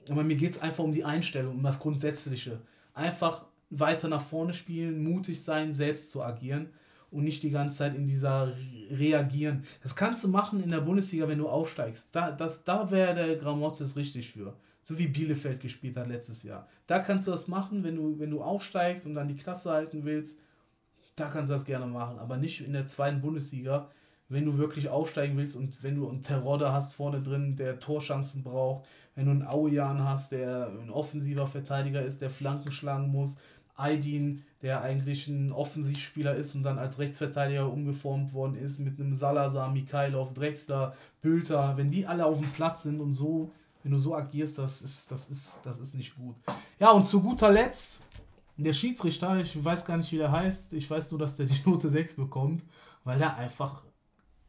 aber 0.08 0.22
mir 0.22 0.36
geht 0.36 0.52
es 0.52 0.62
einfach 0.62 0.84
um 0.84 0.92
die 0.92 1.04
Einstellung, 1.04 1.56
um 1.56 1.62
das 1.62 1.80
Grundsätzliche. 1.80 2.60
Einfach 2.92 3.44
weiter 3.70 4.08
nach 4.08 4.22
vorne 4.22 4.52
spielen, 4.52 5.02
mutig 5.02 5.42
sein, 5.42 5.72
selbst 5.72 6.10
zu 6.10 6.22
agieren 6.22 6.68
und 7.10 7.24
nicht 7.24 7.42
die 7.42 7.50
ganze 7.50 7.78
Zeit 7.78 7.94
in 7.94 8.06
dieser 8.06 8.54
Reagieren. 8.90 9.64
Das 9.82 9.96
kannst 9.96 10.22
du 10.22 10.28
machen 10.28 10.62
in 10.62 10.68
der 10.68 10.80
Bundesliga, 10.80 11.26
wenn 11.26 11.38
du 11.38 11.48
aufsteigst. 11.48 12.08
Da, 12.12 12.30
da 12.32 12.90
wäre 12.90 13.14
der 13.14 13.36
Gramozis 13.36 13.96
richtig 13.96 14.30
für 14.30 14.54
so 14.84 14.98
wie 14.98 15.08
Bielefeld 15.08 15.60
gespielt 15.60 15.96
hat 15.96 16.08
letztes 16.08 16.42
Jahr. 16.42 16.68
Da 16.86 16.98
kannst 16.98 17.26
du 17.26 17.30
das 17.30 17.48
machen, 17.48 17.82
wenn 17.82 17.96
du, 17.96 18.18
wenn 18.18 18.30
du 18.30 18.42
aufsteigst 18.42 19.06
und 19.06 19.14
dann 19.14 19.28
die 19.28 19.34
Klasse 19.34 19.70
halten 19.70 20.04
willst. 20.04 20.38
Da 21.16 21.28
kannst 21.28 21.50
du 21.50 21.54
das 21.54 21.64
gerne 21.64 21.86
machen, 21.86 22.18
aber 22.18 22.36
nicht 22.36 22.60
in 22.60 22.72
der 22.72 22.86
zweiten 22.86 23.20
Bundesliga, 23.20 23.88
wenn 24.28 24.44
du 24.46 24.58
wirklich 24.58 24.88
aufsteigen 24.88 25.36
willst 25.36 25.56
und 25.56 25.82
wenn 25.82 25.96
du 25.96 26.08
einen 26.08 26.22
Terodde 26.22 26.72
hast 26.72 26.94
vorne 26.94 27.22
drin, 27.22 27.56
der 27.56 27.78
Torchancen 27.78 28.42
braucht, 28.42 28.86
wenn 29.14 29.26
du 29.26 29.30
einen 29.30 29.46
Aujan 29.46 30.02
hast, 30.02 30.32
der 30.32 30.68
ein 30.68 30.90
offensiver 30.90 31.46
Verteidiger 31.46 32.02
ist, 32.02 32.20
der 32.20 32.30
Flanken 32.30 32.72
schlagen 32.72 33.08
muss, 33.08 33.36
Aydin, 33.76 34.42
der 34.62 34.82
eigentlich 34.82 35.28
ein 35.28 35.52
Offensivspieler 35.52 36.34
ist 36.34 36.54
und 36.54 36.62
dann 36.62 36.78
als 36.78 36.98
Rechtsverteidiger 36.98 37.70
umgeformt 37.70 38.32
worden 38.32 38.56
ist 38.56 38.78
mit 38.78 38.98
einem 38.98 39.14
Salazar, 39.14 39.70
Mikhailov, 39.70 40.32
Drexler, 40.32 40.94
Bülter, 41.22 41.76
wenn 41.76 41.90
die 41.90 42.06
alle 42.06 42.24
auf 42.24 42.38
dem 42.38 42.50
Platz 42.52 42.84
sind 42.84 43.00
und 43.00 43.14
so 43.14 43.50
wenn 43.84 43.92
du 43.92 43.98
so 43.98 44.16
agierst, 44.16 44.58
das 44.58 44.82
ist, 44.82 45.10
das 45.10 45.28
ist, 45.28 45.54
das 45.62 45.78
ist 45.78 45.94
nicht 45.94 46.16
gut. 46.16 46.34
Ja, 46.80 46.90
und 46.90 47.04
zu 47.04 47.20
guter 47.20 47.52
Letzt, 47.52 48.00
der 48.56 48.72
Schiedsrichter, 48.72 49.40
ich 49.40 49.62
weiß 49.62 49.84
gar 49.84 49.96
nicht, 49.96 50.12
wie 50.12 50.18
der 50.18 50.30
heißt, 50.30 50.72
ich 50.72 50.88
weiß 50.88 51.10
nur, 51.10 51.18
dass 51.18 51.36
der 51.36 51.46
die 51.46 51.60
Note 51.68 51.90
6 51.90 52.16
bekommt, 52.16 52.62
weil 53.02 53.18
der 53.18 53.36
einfach, 53.36 53.82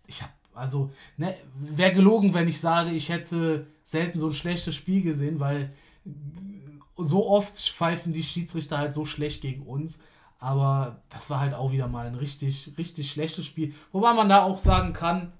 ich 0.05 0.21
habe, 0.21 0.31
also, 0.53 0.91
ne, 1.17 1.35
wäre 1.55 1.91
gelogen, 1.91 2.33
wenn 2.33 2.47
ich 2.47 2.59
sage, 2.59 2.91
ich 2.91 3.09
hätte 3.09 3.67
selten 3.83 4.19
so 4.19 4.27
ein 4.27 4.33
schlechtes 4.33 4.75
Spiel 4.75 5.01
gesehen, 5.01 5.39
weil 5.39 5.73
so 6.97 7.27
oft 7.27 7.57
pfeifen 7.57 8.13
die 8.13 8.23
Schiedsrichter 8.23 8.77
halt 8.77 8.93
so 8.93 9.05
schlecht 9.05 9.41
gegen 9.41 9.63
uns. 9.63 9.99
Aber 10.39 11.01
das 11.09 11.29
war 11.29 11.39
halt 11.39 11.53
auch 11.53 11.71
wieder 11.71 11.87
mal 11.87 12.07
ein 12.07 12.15
richtig, 12.15 12.73
richtig 12.77 13.09
schlechtes 13.09 13.45
Spiel. 13.45 13.73
Wobei 13.91 14.13
man 14.13 14.29
da 14.29 14.43
auch 14.43 14.59
sagen 14.59 14.93
kann, 14.93 15.33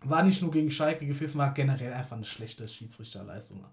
war 0.00 0.22
nicht 0.22 0.42
nur 0.42 0.50
gegen 0.50 0.70
Schalke 0.70 1.06
gepfiffen, 1.06 1.38
war 1.38 1.54
generell 1.54 1.92
einfach 1.92 2.16
eine 2.16 2.24
schlechte 2.24 2.68
Schiedsrichterleistung. 2.68 3.64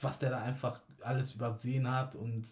Was 0.00 0.18
der 0.18 0.30
da 0.30 0.38
einfach 0.42 0.80
alles 1.02 1.34
übersehen 1.34 1.90
hat 1.90 2.14
und 2.14 2.46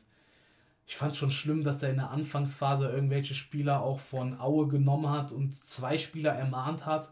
ich 0.86 0.96
fand 0.96 1.16
schon 1.16 1.30
schlimm, 1.30 1.64
dass 1.64 1.82
er 1.82 1.90
in 1.90 1.96
der 1.96 2.10
Anfangsphase 2.10 2.88
irgendwelche 2.88 3.34
Spieler 3.34 3.82
auch 3.82 4.00
von 4.00 4.38
Aue 4.38 4.68
genommen 4.68 5.08
hat 5.08 5.32
und 5.32 5.54
zwei 5.66 5.96
Spieler 5.96 6.32
ermahnt 6.32 6.84
hat, 6.84 7.10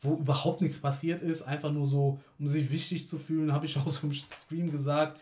wo 0.00 0.14
überhaupt 0.14 0.60
nichts 0.60 0.80
passiert 0.80 1.22
ist, 1.22 1.42
einfach 1.42 1.72
nur 1.72 1.88
so, 1.88 2.20
um 2.38 2.46
sich 2.46 2.70
wichtig 2.70 3.08
zu 3.08 3.18
fühlen, 3.18 3.52
habe 3.54 3.66
ich 3.66 3.76
auch 3.76 3.88
so 3.88 4.06
im 4.06 4.14
Stream 4.14 4.70
gesagt, 4.70 5.18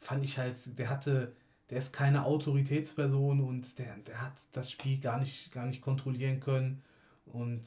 fand 0.00 0.24
ich 0.24 0.38
halt, 0.38 0.56
der 0.78 0.88
hatte, 0.88 1.32
der 1.70 1.78
ist 1.78 1.92
keine 1.92 2.24
Autoritätsperson 2.24 3.40
und 3.40 3.78
der, 3.78 3.96
der 4.06 4.20
hat 4.20 4.34
das 4.52 4.70
Spiel 4.70 4.98
gar 4.98 5.18
nicht, 5.18 5.50
gar 5.52 5.66
nicht 5.66 5.80
kontrollieren 5.80 6.38
können. 6.38 6.82
Und 7.26 7.62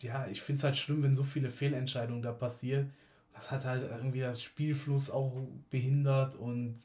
ja, 0.00 0.26
ich 0.28 0.40
finde 0.40 0.58
es 0.58 0.64
halt 0.64 0.76
schlimm, 0.76 1.02
wenn 1.02 1.16
so 1.16 1.24
viele 1.24 1.50
Fehlentscheidungen 1.50 2.22
da 2.22 2.32
passieren. 2.32 2.92
Das 3.34 3.50
hat 3.50 3.64
halt 3.64 3.82
irgendwie 3.90 4.20
das 4.20 4.42
Spielfluss 4.42 5.10
auch 5.10 5.32
behindert 5.70 6.34
und 6.34 6.76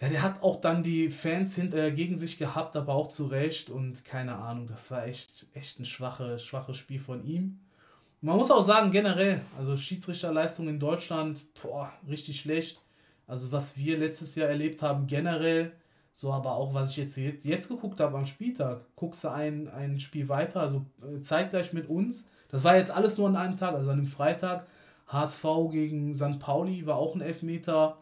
ja, 0.00 0.08
der 0.08 0.22
hat 0.22 0.42
auch 0.42 0.60
dann 0.60 0.82
die 0.82 1.08
Fans 1.08 1.54
hinter, 1.54 1.90
gegen 1.90 2.16
sich 2.16 2.38
gehabt, 2.38 2.76
aber 2.76 2.94
auch 2.94 3.08
zu 3.08 3.26
Recht 3.26 3.70
und 3.70 4.04
keine 4.04 4.36
Ahnung, 4.36 4.66
das 4.66 4.90
war 4.90 5.06
echt, 5.06 5.46
echt 5.54 5.78
ein 5.78 5.84
schwache, 5.84 6.38
schwaches 6.38 6.76
Spiel 6.76 6.98
von 7.00 7.24
ihm. 7.24 7.60
Man 8.20 8.36
muss 8.36 8.50
auch 8.50 8.64
sagen, 8.64 8.90
generell, 8.90 9.42
also 9.58 9.76
Schiedsrichterleistung 9.76 10.68
in 10.68 10.80
Deutschland, 10.80 11.44
boah, 11.62 11.92
richtig 12.08 12.40
schlecht. 12.40 12.80
Also 13.26 13.52
was 13.52 13.76
wir 13.76 13.98
letztes 13.98 14.34
Jahr 14.34 14.48
erlebt 14.48 14.82
haben, 14.82 15.06
generell, 15.06 15.72
so, 16.12 16.32
aber 16.32 16.54
auch 16.54 16.74
was 16.74 16.90
ich 16.90 16.96
jetzt, 16.96 17.16
jetzt, 17.16 17.44
jetzt 17.44 17.68
geguckt 17.68 18.00
habe 18.00 18.16
am 18.16 18.26
Spieltag, 18.26 18.82
guckst 18.96 19.24
du 19.24 19.28
ein, 19.28 19.68
ein 19.68 19.98
Spiel 19.98 20.28
weiter, 20.28 20.60
also 20.60 20.86
äh, 21.02 21.20
zeitgleich 21.20 21.72
mit 21.72 21.88
uns. 21.88 22.26
Das 22.48 22.64
war 22.64 22.76
jetzt 22.76 22.90
alles 22.90 23.18
nur 23.18 23.28
an 23.28 23.36
einem 23.36 23.56
Tag, 23.56 23.74
also 23.74 23.90
an 23.90 23.98
dem 23.98 24.06
Freitag. 24.06 24.66
HSV 25.08 25.44
gegen 25.70 26.14
St. 26.14 26.38
Pauli 26.38 26.86
war 26.86 26.96
auch 26.96 27.14
ein 27.14 27.20
Elfmeter, 27.20 27.98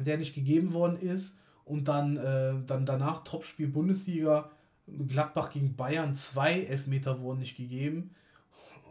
der 0.00 0.18
nicht 0.18 0.34
gegeben 0.34 0.72
worden 0.72 0.96
ist. 0.96 1.34
Und 1.64 1.88
dann, 1.88 2.16
äh, 2.16 2.54
dann 2.66 2.86
danach 2.86 3.24
Topspiel 3.24 3.68
Bundesliga, 3.68 4.50
Gladbach 5.08 5.50
gegen 5.50 5.74
Bayern, 5.74 6.14
zwei 6.14 6.62
Elfmeter 6.62 7.20
wurden 7.20 7.40
nicht 7.40 7.56
gegeben. 7.56 8.14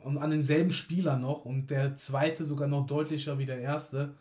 Und 0.04 0.18
an 0.18 0.30
denselben 0.30 0.72
Spieler 0.72 1.18
noch. 1.18 1.46
Und 1.46 1.68
der 1.72 1.96
zweite 1.96 2.44
sogar 2.44 2.68
noch 2.68 2.86
deutlicher 2.86 3.38
wie 3.40 3.46
der 3.46 3.60
erste. 3.60 4.14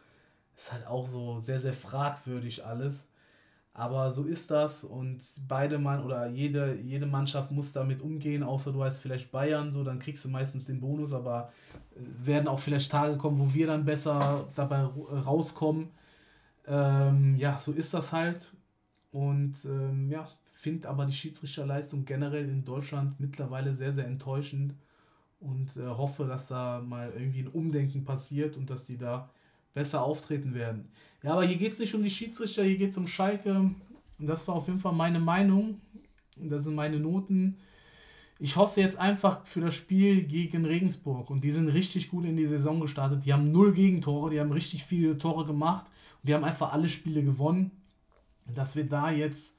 Ist 0.56 0.72
halt 0.72 0.86
auch 0.86 1.08
so 1.08 1.40
sehr, 1.40 1.58
sehr 1.58 1.72
fragwürdig 1.72 2.64
alles. 2.64 3.08
Aber 3.76 4.12
so 4.12 4.22
ist 4.22 4.52
das 4.52 4.84
und 4.84 5.18
beide 5.48 5.80
Mann 5.80 6.04
oder 6.04 6.28
jede, 6.28 6.76
jede 6.76 7.06
Mannschaft 7.06 7.50
muss 7.50 7.72
damit 7.72 8.02
umgehen, 8.02 8.44
außer 8.44 8.70
du 8.70 8.84
heißt 8.84 9.02
vielleicht 9.02 9.32
Bayern, 9.32 9.72
so 9.72 9.82
dann 9.82 9.98
kriegst 9.98 10.24
du 10.24 10.28
meistens 10.28 10.66
den 10.66 10.80
Bonus, 10.80 11.12
aber 11.12 11.52
äh, 11.96 12.26
werden 12.26 12.46
auch 12.46 12.60
vielleicht 12.60 12.92
Tage 12.92 13.16
kommen, 13.16 13.40
wo 13.40 13.52
wir 13.52 13.66
dann 13.66 13.84
besser 13.84 14.46
dabei 14.54 14.84
rauskommen. 14.84 15.88
Ähm, 16.66 17.36
ja, 17.36 17.58
so 17.58 17.72
ist 17.72 17.94
das 17.94 18.12
halt. 18.12 18.52
Und 19.12 19.64
ähm, 19.64 20.10
ja, 20.10 20.28
finde 20.50 20.88
aber 20.88 21.06
die 21.06 21.12
Schiedsrichterleistung 21.12 22.04
generell 22.04 22.48
in 22.48 22.64
Deutschland 22.64 23.20
mittlerweile 23.20 23.74
sehr, 23.74 23.92
sehr 23.92 24.06
enttäuschend 24.06 24.74
und 25.40 25.76
äh, 25.76 25.86
hoffe, 25.86 26.24
dass 26.24 26.48
da 26.48 26.80
mal 26.80 27.12
irgendwie 27.14 27.40
ein 27.40 27.48
Umdenken 27.48 28.04
passiert 28.04 28.56
und 28.56 28.70
dass 28.70 28.86
die 28.86 28.96
da 28.96 29.30
besser 29.74 30.02
auftreten 30.02 30.54
werden. 30.54 30.88
Ja, 31.22 31.32
aber 31.32 31.44
hier 31.44 31.56
geht 31.56 31.72
es 31.74 31.78
nicht 31.80 31.94
um 31.94 32.02
die 32.02 32.10
Schiedsrichter, 32.10 32.64
hier 32.64 32.78
geht 32.78 32.92
es 32.92 32.98
um 32.98 33.06
Schalke. 33.06 33.70
Und 34.18 34.26
das 34.26 34.46
war 34.48 34.54
auf 34.54 34.68
jeden 34.68 34.78
Fall 34.78 34.92
meine 34.92 35.20
Meinung. 35.20 35.80
Das 36.36 36.64
sind 36.64 36.74
meine 36.74 36.98
Noten. 36.98 37.58
Ich 38.38 38.56
hoffe 38.56 38.80
jetzt 38.80 38.98
einfach 38.98 39.46
für 39.46 39.60
das 39.60 39.74
Spiel 39.74 40.24
gegen 40.24 40.64
Regensburg. 40.64 41.30
Und 41.30 41.44
die 41.44 41.50
sind 41.50 41.68
richtig 41.68 42.10
gut 42.10 42.24
in 42.24 42.36
die 42.36 42.46
Saison 42.46 42.80
gestartet. 42.80 43.24
Die 43.24 43.32
haben 43.32 43.52
null 43.52 43.72
Gegentore, 43.72 44.30
die 44.30 44.40
haben 44.40 44.52
richtig 44.52 44.84
viele 44.84 45.18
Tore 45.18 45.44
gemacht. 45.44 45.86
Die 46.24 46.34
haben 46.34 46.44
einfach 46.44 46.72
alle 46.72 46.88
Spiele 46.88 47.22
gewonnen. 47.22 47.70
Dass 48.46 48.76
wir 48.76 48.86
da 48.86 49.10
jetzt 49.10 49.56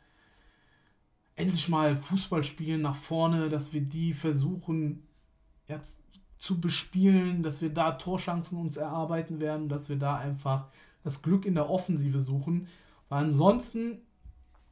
endlich 1.36 1.70
mal 1.70 1.96
Fußball 1.96 2.44
spielen 2.44 2.82
nach 2.82 2.96
vorne, 2.96 3.50
dass 3.50 3.74
wir 3.74 3.82
die 3.82 4.14
versuchen 4.14 5.08
jetzt 5.68 6.04
zu 6.38 6.60
bespielen, 6.60 7.44
dass 7.44 7.62
wir 7.62 7.74
da 7.74 7.94
Torchancen 7.94 8.60
uns 8.60 8.78
erarbeiten 8.78 9.40
werden, 9.40 9.70
dass 9.70 9.90
wir 9.90 9.96
da 9.96 10.18
einfach 10.18 10.68
das 11.04 11.22
Glück 11.22 11.46
in 11.46 11.56
der 11.56 11.70
Offensive 11.70 12.22
suchen. 12.22 12.68
Weil 13.10 13.26
ansonsten, 13.26 14.00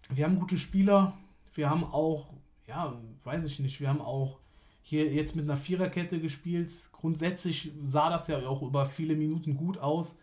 wir 0.10 0.25
haben 0.25 0.39
gute 0.39 0.58
Spieler, 0.58 1.17
wir 1.53 1.69
haben 1.69 1.84
auch, 1.84 2.34
ja, 2.67 2.93
weiß 3.23 3.45
ich 3.45 3.60
nicht, 3.60 3.79
wir 3.79 3.89
haben 3.89 4.01
auch 4.01 4.39
hier 4.82 5.12
jetzt 5.12 5.36
mit 5.36 5.45
einer 5.45 5.58
Viererkette 5.58 6.19
gespielt. 6.19 6.71
Grundsätzlich 6.91 7.71
sah 7.82 8.10
das 8.10 8.27
ja 8.27 8.38
auch 8.47 8.62
über 8.62 8.86
viele 8.86 9.15
Minuten 9.15 9.56
gut 9.56 9.77
aus. 9.77 10.17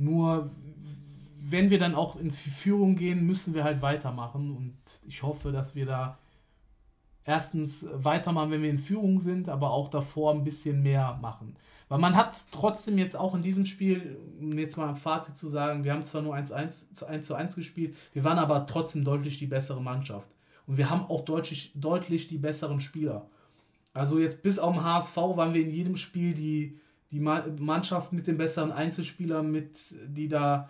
Nur 0.00 0.50
wenn 1.50 1.68
wir 1.68 1.78
dann 1.78 1.94
auch 1.94 2.16
ins 2.16 2.38
Führung 2.38 2.96
gehen, 2.96 3.26
müssen 3.26 3.52
wir 3.52 3.64
halt 3.64 3.82
weitermachen. 3.82 4.56
Und 4.56 4.78
ich 5.06 5.22
hoffe, 5.22 5.52
dass 5.52 5.74
wir 5.74 5.84
da 5.84 6.18
erstens 7.24 7.86
weitermachen, 7.92 8.50
wenn 8.50 8.62
wir 8.62 8.70
in 8.70 8.78
Führung 8.78 9.20
sind, 9.20 9.50
aber 9.50 9.72
auch 9.72 9.90
davor 9.90 10.32
ein 10.32 10.42
bisschen 10.42 10.82
mehr 10.82 11.18
machen. 11.20 11.54
Weil 11.90 11.98
man 11.98 12.16
hat 12.16 12.44
trotzdem 12.50 12.96
jetzt 12.96 13.14
auch 13.14 13.34
in 13.34 13.42
diesem 13.42 13.66
Spiel, 13.66 14.16
um 14.40 14.56
jetzt 14.56 14.78
mal 14.78 14.88
ein 14.88 14.96
Fazit 14.96 15.36
zu 15.36 15.48
sagen, 15.48 15.84
wir 15.84 15.92
haben 15.92 16.06
zwar 16.06 16.22
nur 16.22 16.34
1-1 16.34 16.94
zu 16.94 17.06
1 17.06 17.26
zu 17.26 17.34
1 17.34 17.54
gespielt, 17.56 17.94
wir 18.14 18.24
waren 18.24 18.38
aber 18.38 18.66
trotzdem 18.66 19.04
deutlich 19.04 19.38
die 19.38 19.46
bessere 19.46 19.82
Mannschaft. 19.82 20.30
Und 20.66 20.78
wir 20.78 20.88
haben 20.88 21.04
auch 21.10 21.26
deutlich, 21.26 21.72
deutlich 21.74 22.28
die 22.28 22.38
besseren 22.38 22.80
Spieler. 22.80 23.28
Also 23.92 24.18
jetzt 24.18 24.42
bis 24.42 24.58
auf 24.58 24.72
den 24.72 24.84
HSV 24.84 25.16
waren 25.16 25.52
wir 25.52 25.60
in 25.60 25.70
jedem 25.70 25.96
Spiel 25.96 26.32
die, 26.32 26.78
die 27.10 27.20
Mannschaft 27.20 28.12
mit 28.12 28.26
den 28.26 28.38
besseren 28.38 28.72
Einzelspielern, 28.72 29.50
mit, 29.50 29.78
die 30.06 30.28
da 30.28 30.68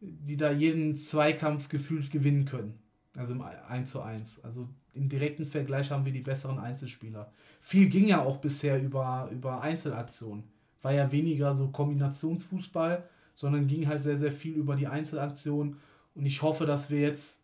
die 0.00 0.36
da 0.36 0.50
jeden 0.50 0.96
Zweikampf 0.96 1.68
gefühlt 1.68 2.10
gewinnen 2.10 2.44
können. 2.44 2.78
Also 3.16 3.32
im 3.32 3.42
1 3.42 3.90
zu 3.90 4.00
1. 4.00 4.44
Also 4.44 4.68
im 4.94 5.08
direkten 5.08 5.44
Vergleich 5.44 5.90
haben 5.90 6.04
wir 6.04 6.12
die 6.12 6.20
besseren 6.20 6.58
Einzelspieler. 6.58 7.32
Viel 7.60 7.88
ging 7.88 8.06
ja 8.06 8.22
auch 8.22 8.38
bisher 8.38 8.80
über, 8.80 9.28
über 9.32 9.60
Einzelaktionen. 9.60 10.44
War 10.82 10.92
ja 10.92 11.10
weniger 11.10 11.54
so 11.54 11.68
Kombinationsfußball, 11.68 13.08
sondern 13.34 13.66
ging 13.66 13.88
halt 13.88 14.02
sehr, 14.02 14.16
sehr 14.16 14.32
viel 14.32 14.54
über 14.54 14.76
die 14.76 14.86
Einzelaktion. 14.86 15.76
Und 16.14 16.26
ich 16.26 16.42
hoffe, 16.42 16.64
dass 16.64 16.90
wir 16.90 17.00
jetzt 17.00 17.42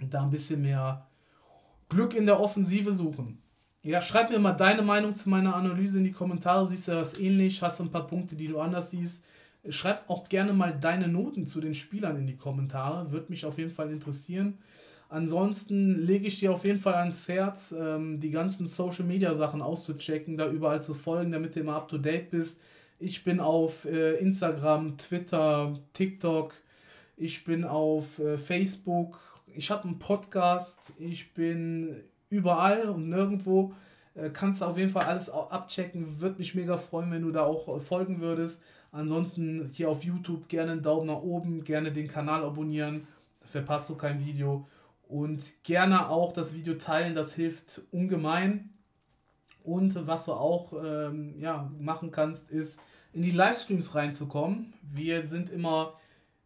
da 0.00 0.22
ein 0.22 0.30
bisschen 0.30 0.62
mehr 0.62 1.06
Glück 1.88 2.14
in 2.14 2.26
der 2.26 2.40
Offensive 2.40 2.94
suchen. 2.94 3.41
Ja, 3.84 4.00
schreib 4.00 4.30
mir 4.30 4.38
mal 4.38 4.52
deine 4.52 4.82
Meinung 4.82 5.16
zu 5.16 5.28
meiner 5.28 5.56
Analyse 5.56 5.98
in 5.98 6.04
die 6.04 6.12
Kommentare. 6.12 6.68
Siehst 6.68 6.86
du 6.86 6.92
das 6.92 7.18
ähnlich? 7.18 7.62
Hast 7.62 7.80
du 7.80 7.84
ein 7.84 7.90
paar 7.90 8.06
Punkte, 8.06 8.36
die 8.36 8.46
du 8.46 8.60
anders 8.60 8.92
siehst? 8.92 9.24
Schreib 9.68 10.08
auch 10.08 10.28
gerne 10.28 10.52
mal 10.52 10.72
deine 10.72 11.08
Noten 11.08 11.48
zu 11.48 11.60
den 11.60 11.74
Spielern 11.74 12.16
in 12.16 12.28
die 12.28 12.36
Kommentare. 12.36 13.10
Würde 13.10 13.26
mich 13.28 13.44
auf 13.44 13.58
jeden 13.58 13.72
Fall 13.72 13.90
interessieren. 13.90 14.58
Ansonsten 15.08 15.98
lege 15.98 16.28
ich 16.28 16.38
dir 16.38 16.52
auf 16.52 16.64
jeden 16.64 16.78
Fall 16.78 16.94
ans 16.94 17.26
Herz, 17.26 17.74
ähm, 17.76 18.20
die 18.20 18.30
ganzen 18.30 18.68
Social 18.68 19.04
Media 19.04 19.34
Sachen 19.34 19.60
auszuchecken, 19.60 20.36
da 20.36 20.48
überall 20.48 20.80
zu 20.80 20.94
folgen, 20.94 21.32
damit 21.32 21.56
du 21.56 21.60
immer 21.60 21.74
up 21.74 21.88
to 21.88 21.98
date 21.98 22.30
bist. 22.30 22.60
Ich 23.00 23.24
bin 23.24 23.40
auf 23.40 23.84
äh, 23.84 24.14
Instagram, 24.14 24.96
Twitter, 24.96 25.78
TikTok, 25.92 26.54
ich 27.16 27.44
bin 27.44 27.64
auf 27.64 28.20
äh, 28.20 28.38
Facebook, 28.38 29.18
ich 29.54 29.70
habe 29.70 29.84
einen 29.84 29.98
Podcast, 29.98 30.92
ich 30.98 31.34
bin 31.34 31.96
überall 32.32 32.88
und 32.88 33.08
nirgendwo. 33.08 33.74
Äh, 34.14 34.30
kannst 34.30 34.60
du 34.60 34.64
auf 34.64 34.78
jeden 34.78 34.90
Fall 34.90 35.04
alles 35.04 35.30
abchecken. 35.30 36.20
Würde 36.20 36.38
mich 36.38 36.54
mega 36.54 36.76
freuen, 36.76 37.10
wenn 37.10 37.22
du 37.22 37.30
da 37.30 37.44
auch 37.44 37.76
äh, 37.76 37.80
folgen 37.80 38.20
würdest. 38.20 38.60
Ansonsten 38.90 39.70
hier 39.72 39.88
auf 39.88 40.04
YouTube 40.04 40.48
gerne 40.48 40.72
einen 40.72 40.82
Daumen 40.82 41.06
nach 41.06 41.22
oben, 41.22 41.64
gerne 41.64 41.92
den 41.92 42.08
Kanal 42.08 42.44
abonnieren, 42.44 43.06
verpasst 43.40 43.88
du 43.88 43.94
kein 43.94 44.24
Video. 44.24 44.66
Und 45.08 45.42
gerne 45.62 46.08
auch 46.08 46.32
das 46.32 46.54
Video 46.54 46.74
teilen, 46.74 47.14
das 47.14 47.34
hilft 47.34 47.82
ungemein. 47.90 48.70
Und 49.62 50.06
was 50.06 50.26
du 50.26 50.32
auch 50.32 50.72
ähm, 50.84 51.34
ja, 51.38 51.70
machen 51.78 52.10
kannst, 52.10 52.50
ist 52.50 52.80
in 53.12 53.22
die 53.22 53.30
Livestreams 53.30 53.94
reinzukommen. 53.94 54.74
Wir 54.82 55.26
sind 55.26 55.50
immer 55.50 55.94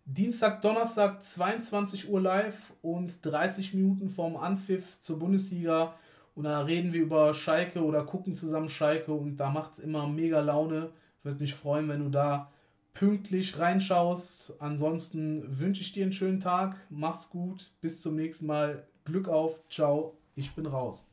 Dienstag, 0.09 0.62
Donnerstag, 0.62 1.21
22 1.21 2.09
Uhr 2.09 2.21
live 2.21 2.73
und 2.81 3.27
30 3.27 3.75
Minuten 3.75 4.09
vorm 4.09 4.37
Anpfiff 4.37 5.01
zur 5.01 5.19
Bundesliga. 5.19 5.95
Und 6.37 6.45
da 6.45 6.61
reden 6.61 6.92
wir 6.92 7.03
über 7.03 7.35
Schalke 7.35 7.85
oder 7.85 8.05
gucken 8.05 8.37
zusammen 8.37 8.69
Schalke 8.69 9.12
und 9.12 9.37
da 9.37 9.51
macht 9.51 9.73
es 9.73 9.79
immer 9.81 10.07
mega 10.07 10.40
Laune. 10.40 10.90
Würde 11.25 11.40
mich 11.40 11.55
freuen, 11.55 11.88
wenn 11.88 12.05
du 12.05 12.09
da 12.09 12.53
pünktlich 12.95 13.59
reinschaust. 13.59 14.55
Ansonsten 14.61 15.42
wünsche 15.59 15.83
ich 15.83 15.92
dir 15.92 16.05
einen 16.05 16.12
schönen 16.12 16.38
Tag. 16.38 16.77
Mach's 16.88 17.29
gut. 17.29 17.73
Bis 17.81 18.01
zum 18.01 18.14
nächsten 18.14 18.47
Mal. 18.47 18.87
Glück 19.05 19.29
auf. 19.29 19.61
Ciao. 19.69 20.16
Ich 20.37 20.55
bin 20.55 20.66
raus. 20.66 21.05